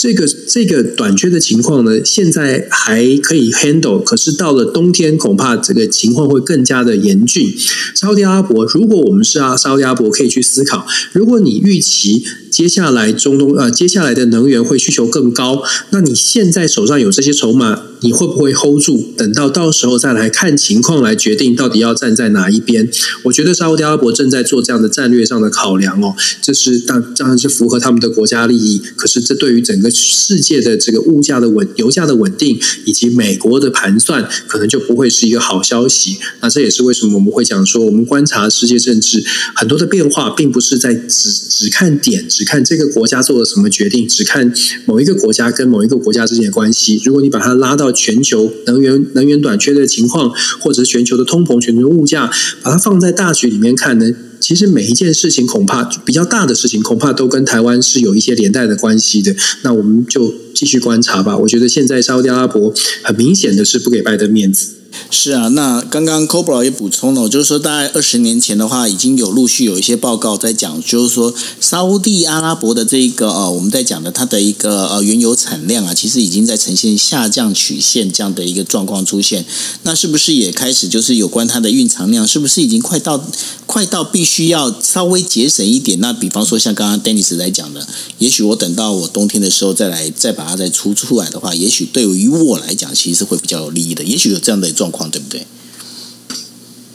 [0.02, 7.54] 这个这个短缺的情况呢，现在还可以 handle，可是到了冬天，恐怕这个情况会更加的严峻。
[7.94, 19.10] 沙特阿伯，如果我们是啊，沙特阿伯可以去思考，如果你预期接下来中东呃接下来的能源会需求更高，那你现在手上有这些筹码，你会不会 hold 住？
[19.16, 22.90] 等到到时候再来看情况来决定到底要站在哪一边？
[23.24, 29.90] 我觉得沙特阿拉伯正在做这样的战略上的考量哦，这是当当然是符合他们的国家利益，可是这对于整个。
[29.90, 36.18] 世界的这个物价的稳、油价的稳定，以及美国的盘算，可能就不会是一个好消息。
[36.40, 39.24] 那这也是为什么我们会讲说，我们观察世界政治
[39.54, 44.52] 很多的变化，并不是在只只看点，只只看这个国家做了什么决定，只看
[44.84, 47.00] 某一个国家跟某一个国家之间的关系。
[47.04, 50.28] 如果你把它拉到全球能源能源短缺的情况，
[50.58, 52.28] 或者是全球的通膨、全球物价，
[52.60, 54.10] 把它放在大局里面看呢？
[54.40, 59.32] 其实每一件事情，恐怕比较大的事情，恐怕都跟台湾是有一些连带的关系的。
[59.62, 61.38] 那我们就继续观察吧。
[61.38, 62.74] 我觉得现在沙特阿拉伯
[63.04, 64.81] 很明显的是不给拜登面子。
[65.10, 79.44] 是啊，那刚刚 Cobra 也补充了，就是说大概二十年前的话，已经有陆续有一些报告在讲，就是说沙地阿拉伯的这一个呃，我们在讲的它的一个呃原油产量啊，其实已经在呈现下降曲线这样的一个状况出现。
[79.84, 83.24] 那是不是也开始就是有关它的蕴藏量，是不是已经快到
[83.66, 86.00] 快到必须要稍微节省一点？
[86.00, 87.86] 那比方说像刚刚 Dennis 在讲的，
[88.18, 94.02] 也许我等到我冬天的时候再来再把它再出出来的话，也许对于我来讲，其实是会比较有利益的。
[94.02, 94.72] 也许有这样的。
[94.81, 95.46] 状状况对不对？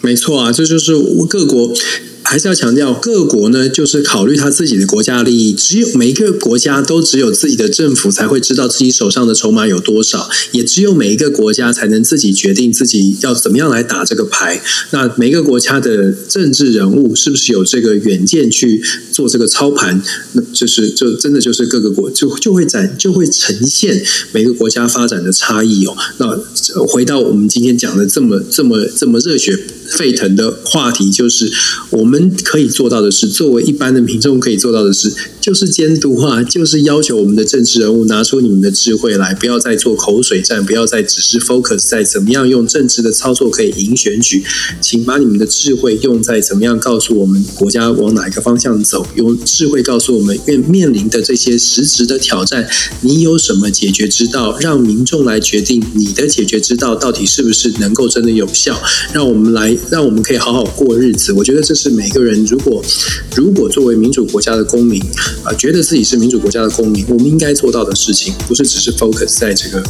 [0.02, 0.92] 没错啊，这就是
[1.30, 1.74] 各国。
[2.30, 5.54] 还是要强调，各国呢就是考虑他自己的国家利益。
[5.54, 14.62] 只有每一个国家都只有自己的政府才会知道自己手上的筹码有多少，也只有每一个国家才能自己决定自己要怎么样来打这个牌。
[14.92, 20.04] 那每个国家的政治人物是不是有这个远见去做这个操盘？
[20.34, 24.04] 那就是就真的就是各个国就就会展就会呈现
[24.34, 25.96] 每个国家发展的差异哦。
[26.18, 26.38] 那
[26.86, 29.58] 回到我们今天讲的这么这么这么热血
[29.90, 31.52] 沸腾的话题，就是
[31.90, 32.28] 我们。
[32.44, 35.14] 可以做到的是，作为一般的民众可以做到的是。
[35.48, 44.44] 就是监督啊，就是要求我们的政治人物拿出你们的智慧来，不要再做口水战，不要再只是 focus 在怎么样用政治的操作可以赢选举，
[44.82, 52.68] 请把你们的智慧用在怎么样告诉我们国家往哪一个方向走，用智慧告诉我们面面临的这些实质的挑战，
[53.00, 58.78] 你有什么解决之道，让民众来决定你的解决之道到底是不是能够真的有效，
[59.14, 61.32] 让我们来，让我们可以好好过日子。
[61.32, 62.84] 我觉得这是每个人如果
[63.38, 65.02] 如果作为民主国家的公民
[65.44, 69.82] 啊、觉得自己是民主国家的公民，我们应该做到的事情，不是只是 focus 在这个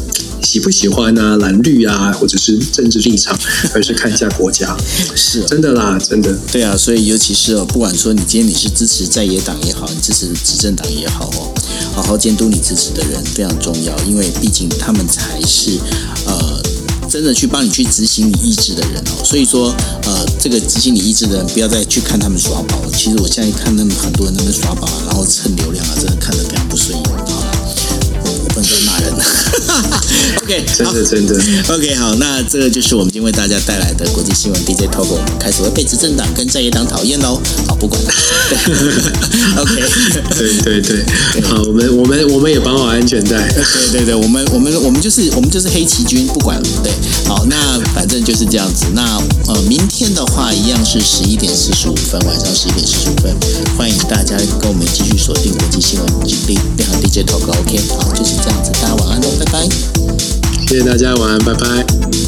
[0.44, 3.38] 喜不喜欢啊、蓝绿啊，或者是政治立场，
[3.74, 4.78] 而是看一下国家。
[5.16, 6.38] 是真的啦，真的。
[6.52, 11.54] 对啊，所以尤其是哦，不管说你今天你是支持在野党也好，你支持执政党也好哦，
[11.94, 15.72] 好好监督你支持的人非常重要，因为毕竟他们才是
[16.26, 16.62] 呃
[17.10, 19.24] 真的去帮你去执行你意志的人哦。
[19.24, 22.92] 所以说呃，这个执行你意志的人，不要再去看他们耍宝了。
[22.92, 27.04] 其实我现在看他们很多人在那边耍宝，然后蹭流量啊，真的看得非常不顺眼。
[27.26, 27.57] 好
[28.58, 29.24] 了，我不能再骂人了。
[30.44, 31.36] OK，真的真的
[31.74, 37.42] ，OK，好，那这个就是我们今天为大家带来的国际新闻 DJ Talk，我们开始会被执政党跟在野党讨厌喽。
[37.68, 38.02] 好，不管。
[38.48, 38.58] 对
[39.58, 39.84] OK，
[40.38, 41.06] 对对对，
[41.44, 43.52] 好，我们我们我们也绑好安全带。
[43.52, 46.92] 对对对，我们我们我们就是我们就是黑旗军，不管对。
[47.26, 48.86] 好，那反正就是这样子。
[48.94, 53.36] 那呃，明天的话一样是十一点四十五分，晚上十一点四十五分，
[53.78, 56.08] 欢迎大家跟我们继续锁定国际新闻
[56.48, 56.58] 变
[56.90, 57.44] 成 DJ Talk。
[57.60, 59.60] OK，好，就是这样子，大家晚安喽，拜拜。
[60.68, 62.27] 谢谢大家，晚安，拜拜。